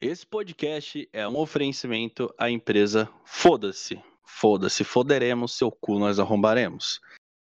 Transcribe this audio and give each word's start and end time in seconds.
Esse 0.00 0.24
podcast 0.24 1.08
é 1.12 1.26
um 1.26 1.36
oferecimento 1.36 2.32
à 2.38 2.48
empresa 2.48 3.10
Foda-se. 3.24 4.00
Foda-se, 4.24 4.84
foderemos, 4.84 5.58
seu 5.58 5.72
cu 5.72 5.98
nós 5.98 6.20
arrombaremos. 6.20 7.00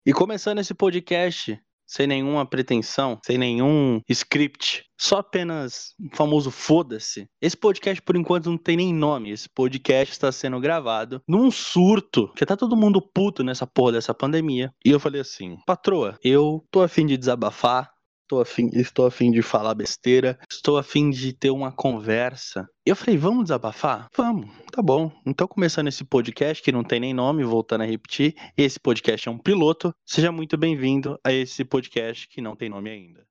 E 0.05 0.13
começando 0.13 0.59
esse 0.59 0.73
podcast, 0.73 1.59
sem 1.85 2.07
nenhuma 2.07 2.45
pretensão, 2.45 3.19
sem 3.25 3.37
nenhum 3.37 3.99
script, 4.07 4.85
só 4.97 5.17
apenas 5.17 5.93
um 5.99 6.15
famoso 6.15 6.49
foda-se. 6.49 7.27
Esse 7.41 7.57
podcast, 7.57 8.01
por 8.01 8.15
enquanto, 8.15 8.49
não 8.49 8.57
tem 8.57 8.77
nem 8.77 8.93
nome. 8.93 9.31
Esse 9.31 9.49
podcast 9.49 10.13
está 10.13 10.31
sendo 10.31 10.57
gravado 10.61 11.21
num 11.27 11.51
surto, 11.51 12.31
que 12.33 12.45
tá 12.45 12.55
todo 12.55 12.77
mundo 12.77 13.01
puto 13.01 13.43
nessa 13.43 13.67
porra 13.67 13.91
dessa 13.91 14.13
pandemia. 14.13 14.73
E 14.85 14.91
eu 14.91 15.01
falei 15.01 15.19
assim, 15.19 15.57
patroa, 15.65 16.17
eu 16.23 16.65
tô 16.71 16.81
afim 16.81 17.05
de 17.05 17.17
desabafar, 17.17 17.91
Estou 18.27 18.41
afim, 18.41 18.69
estou 18.73 19.05
afim 19.05 19.31
de 19.31 19.41
falar 19.41 19.73
besteira, 19.73 20.37
estou 20.51 20.77
afim 20.77 21.09
de 21.09 21.31
ter 21.31 21.49
uma 21.49 21.71
conversa. 21.71 22.67
Eu 22.85 22.93
falei, 22.93 23.17
vamos 23.17 23.43
desabafar? 23.45 24.09
Vamos, 24.17 24.49
tá 24.69 24.81
bom. 24.81 25.09
Então, 25.25 25.47
começando 25.47 25.87
esse 25.87 26.03
podcast, 26.03 26.61
que 26.61 26.69
não 26.69 26.83
tem 26.83 26.99
nem 26.99 27.13
nome, 27.13 27.45
voltando 27.45 27.83
a 27.83 27.85
repetir, 27.85 28.35
esse 28.57 28.77
podcast 28.77 29.29
é 29.29 29.31
um 29.31 29.37
piloto. 29.37 29.93
Seja 30.05 30.29
muito 30.29 30.57
bem-vindo 30.57 31.17
a 31.23 31.31
esse 31.31 31.63
podcast 31.63 32.27
que 32.27 32.41
não 32.41 32.53
tem 32.53 32.67
nome 32.67 32.89
ainda. 32.89 33.25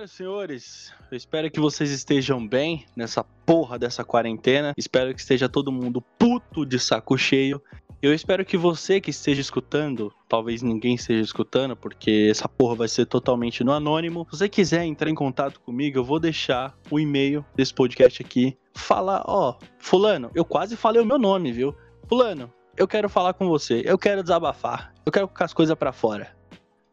E 0.00 0.06
senhores, 0.06 0.94
eu 1.10 1.16
espero 1.16 1.50
que 1.50 1.58
vocês 1.58 1.90
estejam 1.90 2.46
bem 2.46 2.86
nessa 2.94 3.24
porra 3.24 3.76
dessa 3.76 4.04
quarentena. 4.04 4.72
Espero 4.76 5.12
que 5.12 5.20
esteja 5.20 5.48
todo 5.48 5.72
mundo 5.72 6.00
puto 6.16 6.64
de 6.64 6.78
saco 6.78 7.18
cheio. 7.18 7.60
Eu 8.00 8.14
espero 8.14 8.44
que 8.44 8.56
você 8.56 9.00
que 9.00 9.10
esteja 9.10 9.40
escutando, 9.40 10.14
talvez 10.28 10.62
ninguém 10.62 10.94
esteja 10.94 11.20
escutando, 11.20 11.74
porque 11.74 12.28
essa 12.30 12.48
porra 12.48 12.76
vai 12.76 12.86
ser 12.86 13.06
totalmente 13.06 13.64
no 13.64 13.72
anônimo. 13.72 14.24
Se 14.30 14.38
você 14.38 14.48
quiser 14.48 14.84
entrar 14.84 15.10
em 15.10 15.16
contato 15.16 15.58
comigo, 15.58 15.98
eu 15.98 16.04
vou 16.04 16.20
deixar 16.20 16.78
o 16.88 17.00
e-mail 17.00 17.44
desse 17.56 17.74
podcast 17.74 18.22
aqui. 18.22 18.56
Falar, 18.74 19.24
ó, 19.26 19.58
fulano, 19.80 20.30
eu 20.32 20.44
quase 20.44 20.76
falei 20.76 21.02
o 21.02 21.06
meu 21.06 21.18
nome, 21.18 21.50
viu? 21.50 21.74
Fulano, 22.08 22.52
eu 22.76 22.86
quero 22.86 23.08
falar 23.08 23.34
com 23.34 23.48
você, 23.48 23.82
eu 23.84 23.98
quero 23.98 24.22
desabafar, 24.22 24.94
eu 25.04 25.10
quero 25.10 25.26
colocar 25.26 25.46
as 25.46 25.52
coisas 25.52 25.74
para 25.76 25.92
fora. 25.92 26.36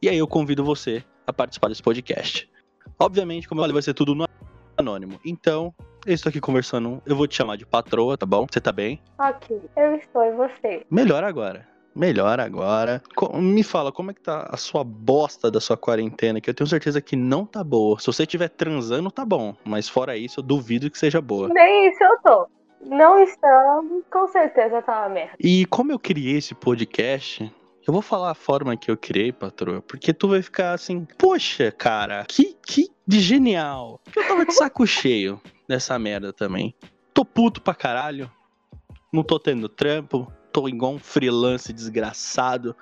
E 0.01 0.09
aí 0.09 0.17
eu 0.17 0.27
convido 0.27 0.63
você 0.63 1.03
a 1.27 1.31
participar 1.31 1.67
desse 1.67 1.83
podcast. 1.83 2.49
Obviamente, 2.99 3.47
como 3.47 3.59
eu 3.59 3.63
falei, 3.63 3.73
vai 3.73 3.81
ser 3.81 3.93
tudo 3.93 4.15
no 4.15 4.25
anônimo. 4.77 5.19
Então, 5.25 5.73
eu 6.05 6.13
estou 6.13 6.29
aqui 6.29 6.39
conversando. 6.39 7.01
Eu 7.05 7.15
vou 7.15 7.27
te 7.27 7.35
chamar 7.35 7.57
de 7.57 7.65
patroa, 7.65 8.17
tá 8.17 8.25
bom? 8.25 8.45
Você 8.49 8.59
tá 8.61 8.71
bem? 8.71 9.01
Ok, 9.19 9.59
eu 9.75 9.95
estou 9.95 10.23
e 10.23 10.31
você. 10.33 10.85
Melhor 10.89 11.23
agora. 11.23 11.67
Melhor 11.95 12.39
agora. 12.41 13.01
Co- 13.15 13.37
Me 13.37 13.63
fala, 13.63 13.89
como 13.91 14.11
é 14.11 14.13
que 14.13 14.21
tá 14.21 14.49
a 14.51 14.57
sua 14.57 14.83
bosta 14.83 15.49
da 15.49 15.61
sua 15.61 15.77
quarentena? 15.77 16.41
Que 16.41 16.49
eu 16.49 16.53
tenho 16.53 16.67
certeza 16.67 16.99
que 17.01 17.15
não 17.15 17.45
tá 17.45 17.63
boa. 17.63 17.97
Se 17.99 18.07
você 18.07 18.23
estiver 18.23 18.49
transando, 18.49 19.09
tá 19.09 19.23
bom. 19.23 19.55
Mas 19.63 19.87
fora 19.87 20.17
isso, 20.17 20.39
eu 20.41 20.43
duvido 20.43 20.89
que 20.91 20.97
seja 20.97 21.21
boa. 21.21 21.47
Nem 21.49 21.89
isso 21.89 22.03
eu 22.03 22.17
tô. 22.21 22.47
Não 22.81 23.17
estamos, 23.23 24.03
com 24.11 24.27
certeza 24.27 24.81
tá 24.81 24.99
uma 25.05 25.09
merda. 25.09 25.33
E 25.39 25.65
como 25.67 25.91
eu 25.91 25.97
criei 25.97 26.37
esse 26.37 26.53
podcast, 26.53 27.49
eu 27.87 27.93
vou 27.93 28.01
falar 28.01 28.31
a 28.31 28.35
forma 28.35 28.75
que 28.75 28.89
eu 28.89 28.97
criei, 28.97 29.31
patroa, 29.31 29.81
porque 29.81 30.13
tu 30.13 30.27
vai 30.27 30.41
ficar 30.41 30.73
assim, 30.73 31.05
poxa, 31.17 31.71
cara, 31.71 32.25
que, 32.27 32.57
que 32.65 32.89
de 33.07 33.19
genial. 33.19 34.01
Eu 34.15 34.27
tava 34.27 34.45
de 34.45 34.53
saco 34.53 34.85
cheio 34.87 35.39
dessa 35.67 35.97
merda 35.99 36.33
também. 36.33 36.73
Tô 37.13 37.23
puto 37.23 37.61
pra 37.61 37.75
caralho, 37.75 38.29
não 39.13 39.23
tô 39.23 39.39
tendo 39.39 39.69
trampo, 39.69 40.31
tô 40.51 40.67
igual 40.67 40.93
um 40.93 40.99
freelance 40.99 41.71
desgraçado, 41.71 42.75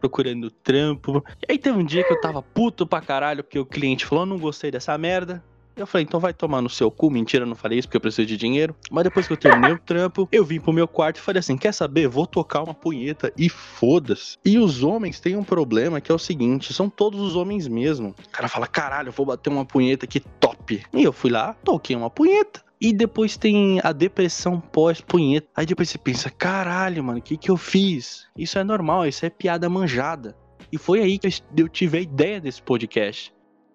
procurando 0.00 0.50
trampo. 0.50 1.22
E 1.42 1.52
aí 1.52 1.58
teve 1.58 1.76
um 1.76 1.84
dia 1.84 2.04
que 2.04 2.12
eu 2.12 2.20
tava 2.20 2.40
puto 2.40 2.86
pra 2.86 3.00
caralho, 3.00 3.42
porque 3.42 3.58
o 3.58 3.66
cliente 3.66 4.06
falou, 4.06 4.24
não 4.24 4.38
gostei 4.38 4.70
dessa 4.70 4.96
merda. 4.96 5.44
Eu 5.78 5.86
falei, 5.86 6.04
então 6.04 6.18
vai 6.18 6.34
tomar 6.34 6.60
no 6.60 6.68
seu 6.68 6.90
cu. 6.90 7.10
Mentira, 7.10 7.46
não 7.46 7.54
falei 7.54 7.78
isso 7.78 7.88
porque 7.88 7.96
eu 7.96 8.00
preciso 8.00 8.26
de 8.26 8.36
dinheiro. 8.36 8.74
Mas 8.90 9.04
depois 9.04 9.26
que 9.26 9.32
eu 9.32 9.36
terminei 9.36 9.72
o 9.72 9.78
trampo, 9.78 10.28
eu 10.32 10.44
vim 10.44 10.60
pro 10.60 10.72
meu 10.72 10.88
quarto 10.88 11.18
e 11.18 11.20
falei 11.20 11.38
assim: 11.40 11.56
quer 11.56 11.72
saber? 11.72 12.08
Vou 12.08 12.26
tocar 12.26 12.62
uma 12.62 12.74
punheta 12.74 13.32
e 13.36 13.48
foda-se. 13.48 14.36
E 14.44 14.58
os 14.58 14.82
homens 14.82 15.20
têm 15.20 15.36
um 15.36 15.44
problema 15.44 16.00
que 16.00 16.10
é 16.10 16.14
o 16.14 16.18
seguinte: 16.18 16.74
são 16.74 16.90
todos 16.90 17.20
os 17.20 17.36
homens 17.36 17.68
mesmo. 17.68 18.14
O 18.26 18.30
cara 18.30 18.48
fala: 18.48 18.66
caralho, 18.66 19.08
eu 19.08 19.12
vou 19.12 19.26
bater 19.26 19.50
uma 19.50 19.64
punheta 19.64 20.06
que 20.06 20.20
top. 20.20 20.82
E 20.92 21.02
eu 21.02 21.12
fui 21.12 21.30
lá, 21.30 21.54
toquei 21.64 21.94
uma 21.94 22.10
punheta. 22.10 22.62
E 22.80 22.92
depois 22.92 23.36
tem 23.36 23.80
a 23.82 23.92
depressão 23.92 24.60
pós-punheta. 24.60 25.48
Aí 25.56 25.66
depois 25.66 25.88
você 25.88 25.98
pensa: 25.98 26.30
caralho, 26.30 27.02
mano, 27.04 27.18
o 27.18 27.22
que, 27.22 27.36
que 27.36 27.50
eu 27.50 27.56
fiz? 27.56 28.26
Isso 28.36 28.58
é 28.58 28.64
normal, 28.64 29.06
isso 29.06 29.24
é 29.24 29.30
piada 29.30 29.68
manjada. 29.68 30.36
E 30.70 30.76
foi 30.76 31.00
aí 31.00 31.18
que 31.18 31.28
eu 31.56 31.68
tive 31.68 31.98
a 31.98 32.00
ideia 32.00 32.40
desse 32.40 32.60
podcast. 32.60 33.32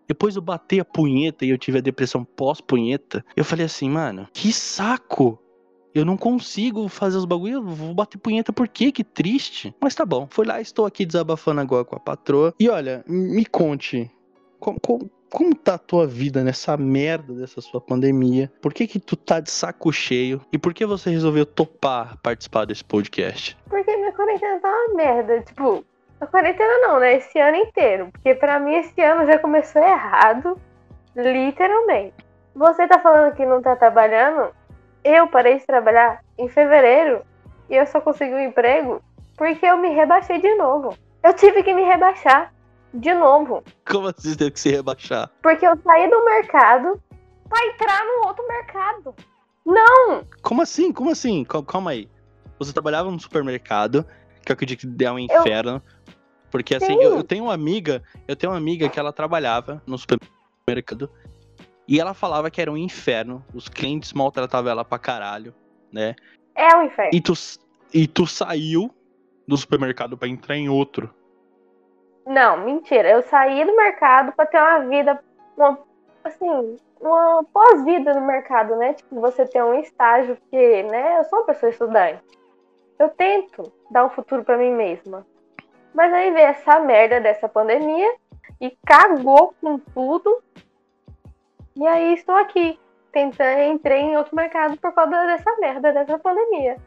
Depois 0.07 0.35
eu 0.35 0.41
bati 0.41 0.79
a 0.79 0.85
punheta 0.85 1.45
e 1.45 1.49
eu 1.49 1.57
tive 1.57 1.77
a 1.77 1.81
depressão 1.81 2.23
pós-punheta. 2.23 3.23
Eu 3.35 3.45
falei 3.45 3.65
assim, 3.65 3.89
mano, 3.89 4.27
que 4.33 4.51
saco! 4.51 5.39
Eu 5.93 6.03
não 6.03 6.17
consigo 6.17 6.87
fazer 6.87 7.17
os 7.17 7.25
bagulho, 7.25 7.55
eu 7.55 7.63
vou 7.63 7.93
bater 7.93 8.17
punheta 8.17 8.51
por 8.51 8.67
quê? 8.67 8.91
Que 8.91 9.03
triste. 9.03 9.75
Mas 9.79 9.93
tá 9.93 10.03
bom, 10.03 10.27
fui 10.27 10.45
lá, 10.45 10.59
estou 10.59 10.87
aqui 10.87 11.05
desabafando 11.05 11.61
agora 11.61 11.85
com 11.85 11.95
a 11.95 11.99
patroa. 11.99 12.53
E 12.59 12.67
olha, 12.67 13.03
me 13.07 13.45
conte, 13.45 14.09
como, 14.59 14.79
como, 14.79 15.11
como 15.29 15.55
tá 15.55 15.73
a 15.73 15.77
tua 15.77 16.07
vida 16.07 16.43
nessa 16.43 16.77
merda 16.77 17.33
dessa 17.33 17.59
sua 17.59 17.81
pandemia? 17.81 18.51
Por 18.61 18.73
que 18.73 18.87
que 18.87 18.99
tu 18.99 19.15
tá 19.15 19.39
de 19.39 19.51
saco 19.51 19.91
cheio? 19.91 20.41
E 20.51 20.57
por 20.57 20.73
que 20.73 20.85
você 20.85 21.09
resolveu 21.09 21.45
topar 21.45 22.17
participar 22.23 22.65
desse 22.65 22.83
podcast? 22.83 23.57
Porque 23.69 23.95
minha 23.97 24.11
quarentena 24.13 24.59
tá 24.59 24.69
uma 24.69 24.95
merda. 24.95 25.41
Tipo, 25.41 25.83
a 26.23 26.28
quarentena 26.28 26.79
não, 26.88 27.00
né? 27.00 27.16
Esse 27.17 27.39
ano 27.39 27.57
inteiro. 27.57 28.09
Porque 28.11 28.34
pra 28.35 28.59
mim 28.59 28.75
esse 28.75 29.00
ano 29.01 29.25
já 29.25 29.38
começou 29.39 29.81
errado. 29.81 30.57
Literalmente. 31.16 32.16
Você 32.56 32.88
tá 32.88 33.00
falando 33.00 33.34
que 33.35 33.45
não 33.45 33.61
tá 33.61 33.75
trabalhando? 33.75 34.53
Eu 35.03 35.28
parei 35.28 35.57
de 35.57 35.66
trabalhar 35.66 36.22
em 36.38 36.47
fevereiro 36.50 37.22
e 37.69 37.75
eu 37.75 37.85
só 37.88 38.00
consegui 38.00 38.33
um 38.33 38.39
emprego 38.39 39.01
porque 39.38 39.66
eu 39.66 39.78
me 39.78 39.89
rebaixei 39.89 40.39
de 40.39 40.53
novo. 40.56 40.95
Eu 41.23 41.33
tive 41.33 41.63
que 41.63 41.73
me 41.73 41.83
rebaixar 41.83 42.53
de 42.94 43.13
novo. 43.13 43.63
Como 43.89 44.07
assim 44.07 44.29
você 44.29 44.38
teve 44.38 44.51
que 44.51 44.59
se 44.59 44.69
rebaixar? 44.72 45.29
Porque 45.41 45.66
eu 45.66 45.75
saí 45.83 46.09
do 46.09 46.23
mercado 46.25 47.01
pra 47.50 47.66
entrar 47.67 48.06
no 48.06 48.28
outro 48.28 48.47
mercado. 48.47 49.16
Não! 49.66 50.23
Como 50.41 50.62
assim? 50.62 50.91
Como 50.91 51.09
assim? 51.09 51.44
Cal- 51.44 51.63
Calma 51.63 51.91
aí. 51.91 52.09
Você 52.59 52.72
trabalhava 52.72 53.09
no 53.09 53.19
supermercado, 53.19 54.06
que 54.45 54.51
eu 54.51 54.53
acredito 54.53 54.88
que 54.95 55.06
é 55.06 55.12
um 55.12 55.17
inferno. 55.19 55.81
Porque 56.53 56.75
assim, 56.75 56.85
Sim. 56.85 57.03
eu, 57.03 57.15
eu 57.15 57.23
tenho 57.23 57.45
uma 57.45 57.53
amiga, 57.55 58.03
eu 58.27 58.35
tenho 58.35 58.51
uma 58.51 58.59
amiga 58.59 58.87
que 58.87 58.99
ela 58.99 59.11
trabalhava 59.11 59.81
no 59.87 59.97
supermercado 59.97 61.09
e 61.87 61.99
ela 61.99 62.13
falava 62.13 62.51
que 62.51 62.61
era 62.61 62.71
um 62.71 62.77
inferno. 62.77 63.43
Os 63.55 63.67
clientes 63.67 64.13
maltratavam 64.13 64.69
ela 64.69 64.85
pra 64.85 64.99
caralho, 64.99 65.51
né? 65.91 66.15
É 66.53 66.75
o 66.75 66.83
inferno. 66.83 67.09
E 67.11 67.19
tu, 67.19 67.33
e 67.91 68.05
tu 68.05 68.27
saiu 68.27 68.93
do 69.47 69.57
supermercado 69.57 70.15
pra 70.15 70.27
entrar 70.27 70.55
em 70.55 70.69
outro. 70.69 71.11
Não, 72.23 72.63
mentira. 72.63 73.09
Eu 73.09 73.23
saí 73.23 73.65
do 73.65 73.75
mercado 73.75 74.31
pra 74.33 74.45
ter 74.45 74.59
uma 74.59 74.79
vida, 74.81 75.19
uma, 75.57 75.79
assim, 76.23 76.77
uma 77.01 77.43
pós-vida 77.51 78.13
no 78.13 78.27
mercado, 78.27 78.75
né? 78.75 78.93
Tipo, 78.93 79.19
você 79.19 79.43
ter 79.47 79.63
um 79.63 79.79
estágio, 79.79 80.35
porque, 80.35 80.83
né? 80.83 81.17
Eu 81.17 81.23
sou 81.23 81.39
uma 81.39 81.45
pessoa 81.47 81.71
estudante. 81.71 82.21
Eu 82.99 83.09
tento 83.09 83.73
dar 83.89 84.06
um 84.06 84.11
futuro 84.11 84.44
pra 84.44 84.56
mim 84.56 84.69
mesma. 84.69 85.25
Mas 85.94 86.12
aí 86.13 86.31
veio 86.31 86.48
essa 86.48 86.80
merda 86.80 87.19
dessa 87.22 87.48
pandemia 87.48 88.16
e 88.60 88.75
cagou 88.86 89.54
com 89.62 89.78
tudo. 89.78 90.42
E 91.75 91.86
aí 91.88 92.13
estou 92.13 92.36
aqui. 92.36 92.80
Tentando, 93.12 93.62
entrei 93.62 94.01
em 94.01 94.18
outro 94.18 94.36
mercado 94.36 94.75
por 94.78 94.92
causa 94.92 95.12
dessa 95.28 95.56
merda, 95.57 95.94
dessa 95.94 96.18
pandemia. 96.18 96.78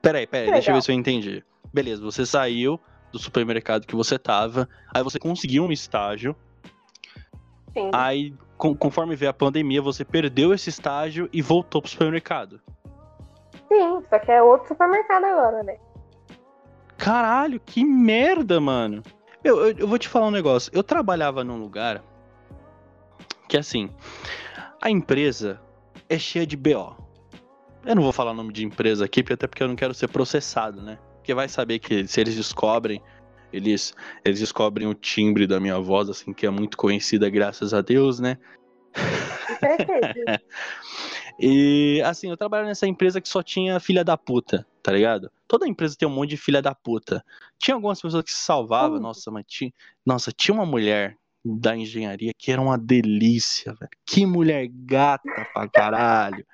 Peraí, 0.00 0.24
peraí, 0.26 0.46
Que 0.46 0.52
deixa 0.52 0.70
eu 0.70 0.74
ver 0.74 0.76
legal. 0.78 0.82
se 0.82 0.92
eu 0.92 0.94
entendi. 0.94 1.44
Beleza, 1.74 2.00
você 2.02 2.24
saiu 2.24 2.78
do 3.10 3.18
supermercado 3.18 3.84
que 3.86 3.96
você 3.96 4.18
tava, 4.18 4.68
aí 4.94 5.02
você 5.02 5.18
conseguiu 5.18 5.64
um 5.64 5.72
estágio, 5.72 6.36
Sim. 7.72 7.90
Aí, 7.92 8.34
com- 8.58 8.76
conforme 8.76 9.16
veio 9.16 9.30
a 9.30 9.34
pandemia, 9.34 9.80
você 9.80 10.04
perdeu 10.04 10.52
esse 10.52 10.68
estágio 10.68 11.26
e 11.32 11.40
voltou 11.40 11.80
pro 11.80 11.90
supermercado. 11.90 12.60
Sim, 13.66 14.02
só 14.10 14.18
que 14.18 14.30
é 14.30 14.42
outro 14.42 14.68
supermercado 14.68 15.24
agora, 15.24 15.62
né? 15.62 15.78
Caralho, 17.02 17.58
que 17.58 17.84
merda, 17.84 18.60
mano. 18.60 19.02
Eu, 19.42 19.60
eu, 19.66 19.76
eu 19.76 19.88
vou 19.88 19.98
te 19.98 20.06
falar 20.06 20.28
um 20.28 20.30
negócio. 20.30 20.70
Eu 20.72 20.84
trabalhava 20.84 21.42
num 21.42 21.58
lugar 21.58 22.00
que, 23.48 23.56
assim, 23.56 23.90
a 24.80 24.88
empresa 24.88 25.60
é 26.08 26.16
cheia 26.16 26.46
de 26.46 26.56
BO. 26.56 26.96
Eu 27.84 27.96
não 27.96 28.04
vou 28.04 28.12
falar 28.12 28.30
o 28.30 28.34
nome 28.34 28.52
de 28.52 28.64
empresa 28.64 29.04
aqui, 29.04 29.20
até 29.32 29.48
porque 29.48 29.64
eu 29.64 29.66
não 29.66 29.74
quero 29.74 29.92
ser 29.92 30.06
processado, 30.06 30.80
né? 30.80 30.96
Porque 31.16 31.34
vai 31.34 31.48
saber 31.48 31.80
que 31.80 32.06
se 32.06 32.20
eles 32.20 32.36
descobrem, 32.36 33.02
eles, 33.52 33.92
eles 34.24 34.38
descobrem 34.38 34.86
o 34.86 34.94
timbre 34.94 35.44
da 35.44 35.58
minha 35.58 35.80
voz, 35.80 36.08
assim, 36.08 36.32
que 36.32 36.46
é 36.46 36.50
muito 36.50 36.76
conhecida, 36.76 37.28
graças 37.28 37.74
a 37.74 37.80
Deus, 37.80 38.20
né? 38.20 38.38
e 41.40 42.00
assim, 42.04 42.30
eu 42.30 42.36
trabalho 42.36 42.66
nessa 42.66 42.86
empresa 42.86 43.20
que 43.20 43.28
só 43.28 43.42
tinha 43.42 43.80
filha 43.80 44.04
da 44.04 44.16
puta, 44.16 44.64
tá 44.82 44.92
ligado? 44.92 45.30
Toda 45.46 45.68
empresa 45.68 45.96
tem 45.96 46.08
um 46.08 46.12
monte 46.12 46.30
de 46.30 46.36
filha 46.36 46.60
da 46.60 46.74
puta. 46.74 47.24
Tinha 47.58 47.74
algumas 47.74 48.00
pessoas 48.00 48.24
que 48.24 48.32
se 48.32 48.42
salvavam, 48.42 48.98
nossa, 48.98 49.30
mas 49.30 49.44
tinha, 49.46 49.72
nossa, 50.04 50.32
tinha 50.32 50.54
uma 50.54 50.66
mulher 50.66 51.16
da 51.44 51.76
engenharia 51.76 52.32
que 52.36 52.52
era 52.52 52.60
uma 52.60 52.78
delícia, 52.78 53.72
velho. 53.74 53.90
Que 54.06 54.26
mulher 54.26 54.68
gata 54.68 55.48
pra 55.52 55.68
caralho. 55.68 56.46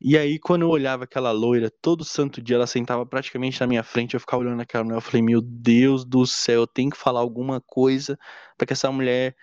E 0.00 0.18
aí, 0.18 0.38
quando 0.38 0.62
eu 0.62 0.68
olhava 0.68 1.04
aquela 1.04 1.30
loira, 1.30 1.70
todo 1.80 2.04
santo 2.04 2.42
dia 2.42 2.56
ela 2.56 2.66
sentava 2.66 3.06
praticamente 3.06 3.60
na 3.60 3.66
minha 3.66 3.82
frente, 3.82 4.12
eu 4.12 4.20
ficava 4.20 4.42
olhando 4.42 4.60
aquela 4.60 4.84
mulher, 4.84 4.96
eu 4.96 5.00
falei, 5.00 5.22
meu 5.22 5.40
Deus 5.40 6.04
do 6.04 6.26
céu, 6.26 6.60
eu 6.62 6.66
tenho 6.66 6.90
que 6.90 6.96
falar 6.96 7.20
alguma 7.20 7.60
coisa 7.60 8.18
para 8.56 8.66
que 8.66 8.74
essa 8.74 8.92
mulher 8.92 9.34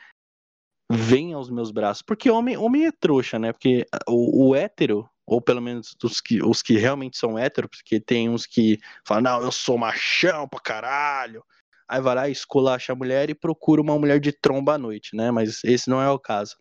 venha 0.92 1.36
aos 1.36 1.50
meus 1.50 1.72
braços. 1.72 2.04
Porque 2.04 2.30
homem, 2.30 2.58
homem 2.58 2.86
é 2.86 2.92
trouxa, 2.92 3.40
né? 3.40 3.52
Porque 3.52 3.88
o, 4.08 4.50
o 4.50 4.56
hétero, 4.56 5.10
ou 5.26 5.42
pelo 5.42 5.62
menos 5.62 5.96
os 6.04 6.20
que, 6.20 6.44
os 6.44 6.62
que 6.62 6.78
realmente 6.78 7.18
são 7.18 7.38
héteros, 7.38 7.70
porque 7.70 8.00
tem 8.00 8.30
uns 8.30 8.46
que 8.46 8.80
falam, 9.06 9.24
não, 9.24 9.42
eu 9.42 9.52
sou 9.52 9.78
machão 9.78 10.48
pra 10.48 10.60
caralho. 10.60 11.44
Aí 11.88 12.02
vai 12.02 12.16
lá, 12.16 12.30
esculacha 12.30 12.94
a 12.94 12.96
mulher 12.96 13.30
e 13.30 13.36
procura 13.36 13.82
uma 13.82 13.98
mulher 14.00 14.20
de 14.20 14.32
tromba 14.32 14.76
à 14.76 14.78
noite, 14.78 15.16
né? 15.16 15.30
Mas 15.30 15.62
esse 15.64 15.90
não 15.90 16.02
é 16.02 16.10
o 16.10 16.18
caso. 16.18 16.56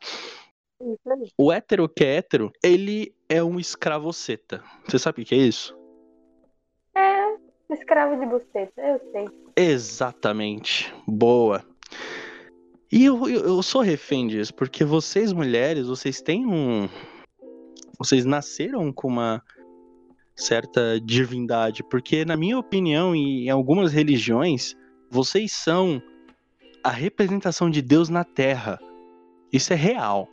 O 1.38 1.52
hétero 1.52 1.88
que 1.88 2.04
é 2.04 2.16
hétero, 2.16 2.50
ele 2.64 3.14
é 3.28 3.42
um 3.42 3.60
escravoceta. 3.60 4.62
Você 4.88 4.98
sabe 4.98 5.22
o 5.22 5.24
que 5.24 5.34
é 5.34 5.38
isso? 5.38 5.78
É, 6.96 7.36
escravo 7.74 8.18
de 8.18 8.26
buceta, 8.26 8.80
eu 8.80 9.00
sei. 9.12 9.28
Exatamente. 9.56 10.92
Boa. 11.06 11.64
E 12.90 13.04
eu, 13.04 13.28
eu, 13.28 13.40
eu 13.44 13.62
sou 13.62 13.82
refém 13.82 14.26
disso, 14.26 14.52
porque 14.54 14.84
vocês 14.84 15.32
mulheres, 15.32 15.86
vocês 15.86 16.20
têm 16.20 16.44
um. 16.44 16.88
Vocês 18.00 18.24
nasceram 18.24 18.90
com 18.90 19.08
uma 19.08 19.42
certa 20.34 20.98
divindade, 20.98 21.82
porque 21.82 22.24
na 22.24 22.34
minha 22.34 22.58
opinião 22.58 23.14
e 23.14 23.44
em 23.44 23.50
algumas 23.50 23.92
religiões, 23.92 24.74
vocês 25.10 25.52
são 25.52 26.02
a 26.82 26.88
representação 26.88 27.68
de 27.68 27.82
Deus 27.82 28.08
na 28.08 28.24
Terra. 28.24 28.78
Isso 29.52 29.74
é 29.74 29.76
real. 29.76 30.26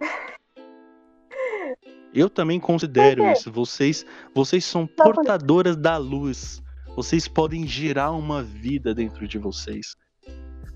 Eu 2.13 2.29
também 2.29 2.57
considero 2.57 3.29
isso. 3.33 3.51
Vocês, 3.51 4.05
vocês 4.33 4.63
são 4.63 4.87
portadoras 4.87 5.75
da 5.75 5.97
luz. 5.97 6.63
Vocês 6.95 7.27
podem 7.27 7.67
gerar 7.67 8.11
uma 8.11 8.41
vida 8.41 8.95
dentro 8.95 9.27
de 9.27 9.37
vocês. 9.37 9.97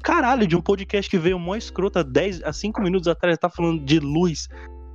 Caralho, 0.03 0.45
de 0.45 0.57
um 0.57 0.61
podcast 0.61 1.09
que 1.09 1.17
veio 1.17 1.39
mó 1.39 1.55
escroto 1.55 1.99
há 1.99 2.03
10, 2.03 2.43
a 2.43 2.51
5 2.51 2.81
minutos 2.81 3.07
atrás, 3.07 3.37
tá 3.37 3.49
falando 3.49 3.81
de 3.85 3.97
luz. 3.97 4.49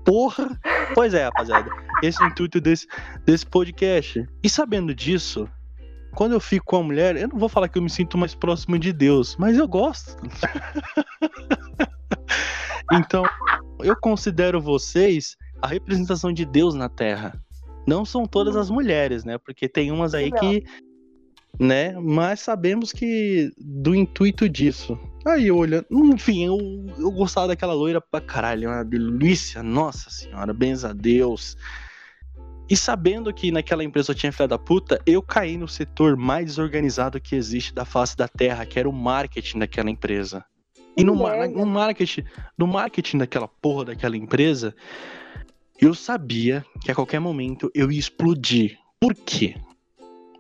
Porra! 0.07 0.59
Pois 0.95 1.13
é, 1.13 1.25
rapaziada. 1.25 1.69
Esse 2.03 2.23
é 2.23 2.25
o 2.25 2.29
intuito 2.29 2.61
desse, 2.61 2.87
desse 3.25 3.45
podcast. 3.45 4.25
E 4.43 4.49
sabendo 4.49 4.95
disso, 4.95 5.49
quando 6.15 6.33
eu 6.33 6.41
fico 6.41 6.65
com 6.65 6.77
a 6.77 6.83
mulher, 6.83 7.17
eu 7.17 7.29
não 7.29 7.39
vou 7.39 7.49
falar 7.49 7.69
que 7.69 7.77
eu 7.77 7.83
me 7.83 7.91
sinto 7.91 8.17
mais 8.17 8.35
próximo 8.35 8.79
de 8.79 8.93
Deus, 8.93 9.37
mas 9.37 9.59
eu 9.59 9.67
gosto. 9.67 10.17
então, 12.93 13.25
eu 13.81 13.97
considero 14.01 14.61
vocês 14.61 15.37
a 15.61 15.67
representação 15.67 16.33
de 16.33 16.47
Deus 16.47 16.75
na 16.75 16.89
Terra. 16.89 17.39
Não 17.87 18.05
são 18.05 18.27
todas 18.27 18.55
as 18.55 18.71
mulheres, 18.71 19.25
né? 19.25 19.39
Porque 19.39 19.69
tem 19.69 19.91
umas 19.91 20.15
aí 20.15 20.31
que. 20.31 20.65
Né? 21.59 21.99
Mas 21.99 22.41
sabemos 22.41 22.93
que 22.93 23.51
do 23.59 23.95
intuito 23.95 24.49
disso. 24.49 24.99
Aí, 25.27 25.51
olha, 25.51 25.85
enfim, 25.91 26.45
eu, 26.45 26.57
eu 26.97 27.11
gostava 27.11 27.49
daquela 27.49 27.75
loira 27.75 28.01
pra 28.01 28.21
caralho, 28.21 28.69
uma 28.69 28.85
delícia, 28.85 29.61
nossa 29.61 30.09
senhora, 30.09 30.55
benza 30.55 30.91
a 30.91 30.93
Deus. 30.93 31.57
E 32.71 32.77
sabendo 32.77 33.35
que 33.35 33.51
naquela 33.51 33.83
empresa 33.83 34.13
eu 34.13 34.15
tinha 34.15 34.31
filha 34.31 34.47
da 34.47 34.57
puta, 34.57 35.01
eu 35.05 35.21
caí 35.21 35.57
no 35.57 35.67
setor 35.67 36.17
mais 36.17 36.47
desorganizado 36.47 37.21
que 37.21 37.35
existe 37.35 37.75
da 37.75 37.85
face 37.85 38.17
da 38.17 38.29
terra, 38.29 38.65
que 38.65 38.79
era 38.79 38.89
o 38.89 38.93
marketing 38.93 39.59
daquela 39.59 39.91
empresa. 39.91 40.45
E 40.97 41.03
no, 41.03 41.15
no 41.15 41.67
marketing, 41.67 42.25
no 42.57 42.67
marketing 42.69 43.19
daquela 43.19 43.49
porra 43.49 43.87
daquela 43.87 44.17
empresa, 44.17 44.77
eu 45.81 45.93
sabia 45.93 46.65
que 46.85 46.93
a 46.93 46.95
qualquer 46.95 47.19
momento 47.19 47.69
eu 47.75 47.91
ia 47.91 47.99
explodir. 47.99 48.79
Por 49.01 49.13
quê? 49.13 49.57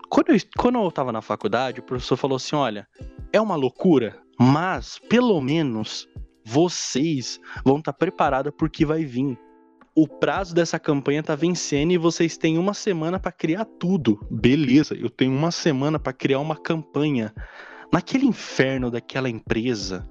Quando 0.09 0.31
eu, 0.31 0.39
quando 0.57 0.79
eu 0.79 0.93
tava 0.93 1.11
na 1.11 1.21
faculdade, 1.21 1.81
o 1.81 1.83
professor 1.83 2.17
falou 2.17 2.37
assim: 2.37 2.55
olha, 2.55 2.87
é 3.33 3.41
uma 3.41 3.57
loucura, 3.57 4.25
mas 4.39 4.99
pelo 4.99 5.41
menos 5.41 6.09
vocês 6.45 7.41
vão 7.65 7.79
estar 7.79 7.93
tá 7.93 7.99
preparados 7.99 8.53
porque 8.57 8.85
vai 8.85 9.05
vir. 9.05 9.39
O 9.95 10.07
prazo 10.07 10.55
dessa 10.55 10.79
campanha 10.79 11.23
tá 11.23 11.35
vencendo 11.35 11.93
e 11.93 11.99
vocês 11.99 12.37
têm 12.37 12.59
uma 12.59 12.75
semana 12.75 13.19
para 13.19 13.33
criar 13.33 13.65
tudo. 13.65 14.21
Beleza, 14.31 14.95
eu 14.95 15.09
tenho 15.09 15.33
uma 15.33 15.51
semana 15.51 15.99
para 15.99 16.13
criar 16.13 16.39
uma 16.39 16.57
campanha. 16.57 17.35
Naquele 17.91 18.27
inferno 18.27 18.91
daquela 18.91 19.31
empresa, 19.31 20.07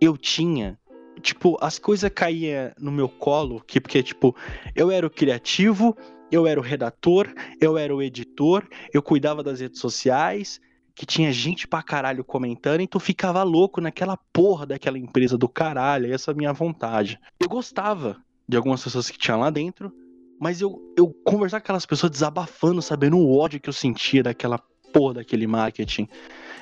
eu 0.00 0.16
tinha 0.16 0.78
tipo, 1.20 1.58
as 1.60 1.78
coisas 1.78 2.10
caíam 2.14 2.72
no 2.78 2.90
meu 2.90 3.08
colo, 3.08 3.62
que, 3.66 3.80
porque, 3.80 4.02
tipo, 4.02 4.34
eu 4.74 4.90
era 4.90 5.06
o 5.06 5.10
criativo, 5.10 5.96
eu 6.30 6.46
era 6.46 6.58
o 6.58 6.62
redator, 6.62 7.28
eu 7.60 7.76
era 7.76 7.94
o 7.94 8.02
editor, 8.02 8.66
eu 8.92 9.02
cuidava 9.02 9.42
das 9.42 9.60
redes 9.60 9.80
sociais, 9.80 10.60
que 10.94 11.06
tinha 11.06 11.32
gente 11.32 11.66
pra 11.66 11.82
caralho 11.82 12.24
comentando, 12.24 12.80
então 12.80 13.00
ficava 13.00 13.42
louco 13.42 13.80
naquela 13.80 14.16
porra 14.32 14.66
daquela 14.66 14.98
empresa 14.98 15.38
do 15.38 15.48
caralho, 15.48 16.12
essa 16.12 16.30
é 16.30 16.32
a 16.32 16.36
minha 16.36 16.52
vontade. 16.52 17.18
Eu 17.40 17.48
gostava 17.48 18.16
de 18.48 18.56
algumas 18.56 18.82
pessoas 18.82 19.10
que 19.10 19.18
tinham 19.18 19.40
lá 19.40 19.50
dentro, 19.50 19.92
mas 20.40 20.60
eu, 20.60 20.80
eu 20.96 21.14
conversar 21.24 21.60
com 21.60 21.64
aquelas 21.64 21.86
pessoas 21.86 22.10
desabafando, 22.10 22.82
sabendo 22.82 23.16
o 23.16 23.38
ódio 23.38 23.60
que 23.60 23.68
eu 23.68 23.72
sentia 23.72 24.22
daquela 24.22 24.58
porra 24.92 25.14
daquele 25.14 25.46
marketing. 25.46 26.06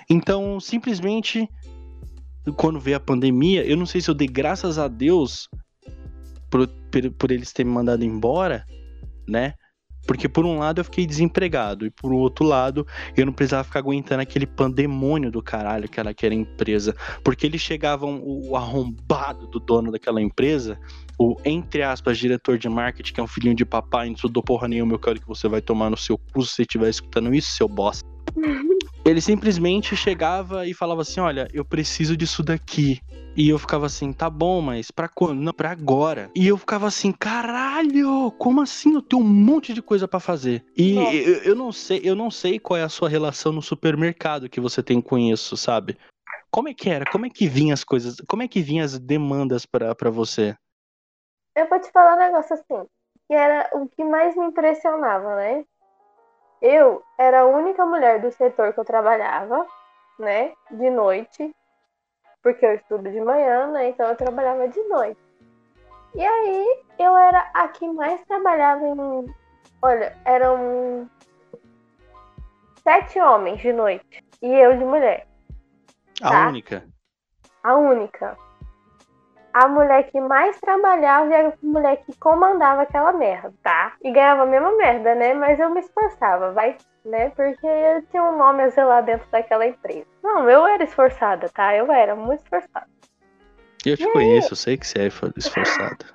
Então, 0.09 0.61
simplesmente 0.61 1.49
quando 2.57 2.81
veio 2.81 2.97
a 2.97 3.01
pandemia, 3.01 3.65
eu 3.65 3.77
não 3.77 3.87
sei 3.87 4.01
se 4.01 4.11
eu 4.11 4.15
dei 4.15 4.29
graças 4.29 4.79
a 4.79 4.89
Deus 4.89 5.49
por, 6.49 6.67
por, 6.67 7.11
por 7.13 7.31
eles 7.31 7.53
terem 7.53 7.71
me 7.71 7.75
mandado 7.75 8.05
embora, 8.05 8.65
né? 9.29 9.55
Porque 10.11 10.29
por 10.29 10.45
um 10.45 10.59
lado 10.59 10.81
eu 10.81 10.85
fiquei 10.85 11.07
desempregado 11.07 11.87
e 11.87 11.91
por 11.91 12.13
outro 12.13 12.45
lado 12.45 12.85
eu 13.17 13.25
não 13.25 13.33
precisava 13.33 13.63
ficar 13.63 13.79
aguentando 13.79 14.21
aquele 14.21 14.45
pandemônio 14.45 15.31
do 15.31 15.41
caralho 15.41 15.89
que 15.89 16.01
era 16.01 16.11
aquela 16.11 16.35
empresa. 16.35 16.97
Porque 17.23 17.47
eles 17.47 17.61
chegavam, 17.61 18.21
o 18.21 18.57
arrombado 18.57 19.47
do 19.47 19.61
dono 19.61 19.93
daquela 19.93 20.21
empresa, 20.21 20.77
o, 21.17 21.37
entre 21.45 21.85
aspas, 21.85 22.19
diretor 22.19 22.59
de 22.59 22.69
marketing, 22.69 23.13
que 23.13 23.21
é 23.21 23.23
um 23.23 23.29
filhinho 23.29 23.55
de 23.55 23.65
papai, 23.65 24.09
não 24.09 24.17
estudou 24.17 24.43
porra 24.43 24.67
nenhuma, 24.67 24.95
eu 24.95 24.99
quero 24.99 25.21
que 25.21 25.29
você 25.29 25.47
vai 25.47 25.61
tomar 25.61 25.89
no 25.89 25.97
seu 25.97 26.19
cu 26.19 26.43
se 26.43 26.55
você 26.55 26.63
estiver 26.63 26.91
escutando 26.91 27.33
isso, 27.33 27.53
seu 27.53 27.69
bosta. 27.69 28.05
Ele 29.05 29.21
simplesmente 29.21 29.97
chegava 29.97 30.67
e 30.67 30.75
falava 30.75 31.03
assim: 31.03 31.21
Olha, 31.21 31.49
eu 31.53 31.65
preciso 31.65 32.17
disso 32.17 32.43
daqui. 32.43 33.01
E 33.37 33.49
eu 33.49 33.59
ficava 33.59 33.87
assim, 33.87 34.13
tá 34.13 34.29
bom, 34.29 34.61
mas 34.61 34.91
pra 34.91 35.09
quando? 35.09 35.41
Não, 35.41 35.53
pra 35.53 35.71
agora. 35.71 36.31
E 36.35 36.49
eu 36.49 36.59
ficava 36.59 36.89
assim, 36.89 37.13
caralho, 37.13 38.33
como 38.33 38.61
assim? 38.61 38.95
Eu 38.95 39.03
tenho 39.03 39.23
um 39.23 39.27
monte 39.27 39.73
de 39.73 39.81
coisa 39.81 40.09
para 40.09 40.19
fazer. 40.19 40.65
E 40.77 40.97
eu, 40.97 41.43
eu, 41.45 41.55
não 41.55 41.71
sei, 41.71 42.01
eu 42.03 42.17
não 42.17 42.31
sei 42.31 42.59
qual 42.59 42.77
é 42.77 42.83
a 42.83 42.89
sua 42.89 43.09
relação 43.09 43.53
no 43.53 43.63
supermercado 43.63 44.49
que 44.49 44.61
você 44.61 44.83
tem 44.83 45.01
com 45.01 45.17
isso, 45.17 45.57
sabe? 45.57 45.97
Como 46.51 46.69
é 46.69 46.75
que 46.75 46.91
era? 46.91 47.07
Como 47.07 47.25
é 47.25 47.31
que 47.31 47.47
vinha 47.47 47.73
as 47.73 47.85
coisas? 47.85 48.17
Como 48.27 48.43
é 48.43 48.49
que 48.49 48.61
vinha 48.61 48.85
as 48.85 48.99
demandas 48.99 49.65
para 49.65 50.11
você? 50.11 50.57
Eu 51.57 51.69
vou 51.69 51.81
te 51.81 51.91
falar 51.93 52.17
um 52.17 52.19
negócio 52.19 52.55
assim, 52.55 52.87
que 53.29 53.35
era 53.35 53.71
o 53.75 53.89
que 53.89 54.03
mais 54.05 54.37
me 54.37 54.47
impressionava, 54.47 55.37
né? 55.37 55.65
Eu 56.61 57.03
era 57.19 57.41
a 57.41 57.47
única 57.47 57.85
mulher 57.87 58.21
do 58.21 58.31
setor 58.31 58.73
que 58.73 58.81
eu 58.81 58.85
trabalhava, 58.85 59.67
né? 60.19 60.53
De 60.71 60.91
noite, 60.91 61.55
porque 62.43 62.65
eu 62.65 62.75
estudo 62.75 63.11
de 63.11 63.21
manhã, 63.21 63.69
né? 63.69 63.89
Então 63.89 64.09
eu 64.09 64.17
trabalhava 64.17 64.69
de 64.69 64.83
noite. 64.85 65.21
E 66.15 66.25
aí 66.25 66.83
eu 66.99 67.17
era 67.17 67.51
a 67.55 67.69
que 67.69 67.89
mais 67.89 68.21
trabalhava 68.27 68.87
em. 68.87 69.35
Olha, 69.83 70.17
eram 70.25 71.09
sete 72.83 73.19
homens 73.21 73.61
de 73.61 73.73
noite 73.73 74.25
e 74.43 74.53
eu 74.53 74.77
de 74.77 74.85
mulher. 74.85 75.27
Tá? 76.19 76.45
A 76.45 76.49
única. 76.49 76.85
A 77.63 77.75
única 77.77 78.50
a 79.53 79.69
mulher 79.69 80.11
que 80.11 80.21
mais 80.21 80.59
trabalhava 80.61 81.31
e 81.31 81.35
a 81.35 81.53
mulher 81.63 81.97
que 82.05 82.17
comandava 82.19 82.83
aquela 82.83 83.13
merda, 83.13 83.53
tá? 83.63 83.95
E 84.03 84.11
ganhava 84.13 84.43
a 84.43 84.47
mesma 84.47 84.77
merda, 84.77 85.15
né? 85.15 85.35
Mas 85.35 85.59
eu 85.59 85.71
me 85.71 85.81
esforçava, 85.81 86.53
vai, 86.53 86.77
né? 87.05 87.31
Porque 87.31 87.67
eu 87.67 88.03
tinha 88.11 88.23
um 88.23 88.37
nome 88.37 88.63
a 88.63 88.69
zelar 88.69 89.05
dentro 89.05 89.29
daquela 89.31 89.67
empresa. 89.67 90.07
Não, 90.23 90.49
eu 90.49 90.67
era 90.67 90.85
esforçada, 90.85 91.49
tá? 91.49 91.75
Eu 91.75 91.91
era 91.93 92.15
muito 92.15 92.43
esforçada. 92.43 92.89
Eu 93.85 93.97
te 93.97 94.05
e 94.05 94.13
conheço, 94.13 94.49
aí... 94.49 94.53
eu 94.53 94.57
sei 94.57 94.77
que 94.77 94.87
você 94.87 94.99
é 95.01 95.07
esforçada. 95.07 96.07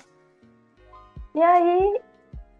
E 1.34 1.42
aí, 1.42 2.02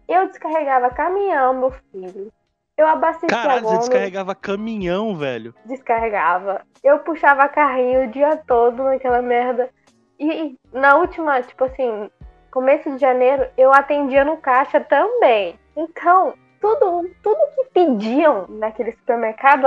Eu 0.08 0.28
descarregava 0.28 0.90
caminhão, 0.90 1.54
meu 1.54 1.72
filho. 1.90 2.32
Eu 2.76 2.86
abastecia 2.86 3.28
Caralho, 3.28 3.62
você 3.62 3.78
descarregava 3.78 4.34
caminhão, 4.34 5.16
velho. 5.16 5.54
descarregava. 5.64 6.62
Eu 6.84 6.98
puxava 6.98 7.48
carrinho 7.48 8.04
o 8.04 8.10
dia 8.10 8.36
todo 8.46 8.82
naquela 8.84 9.22
merda. 9.22 9.70
E 10.18 10.56
na 10.72 10.96
última, 10.96 11.42
tipo 11.42 11.64
assim, 11.64 12.10
começo 12.50 12.90
de 12.90 12.98
janeiro, 12.98 13.46
eu 13.56 13.72
atendia 13.72 14.24
no 14.24 14.36
caixa 14.38 14.80
também. 14.80 15.58
Então, 15.76 16.34
tudo, 16.60 17.10
tudo 17.22 17.38
que 17.54 17.64
pediam 17.72 18.46
naquele 18.48 18.92
supermercado, 18.92 19.66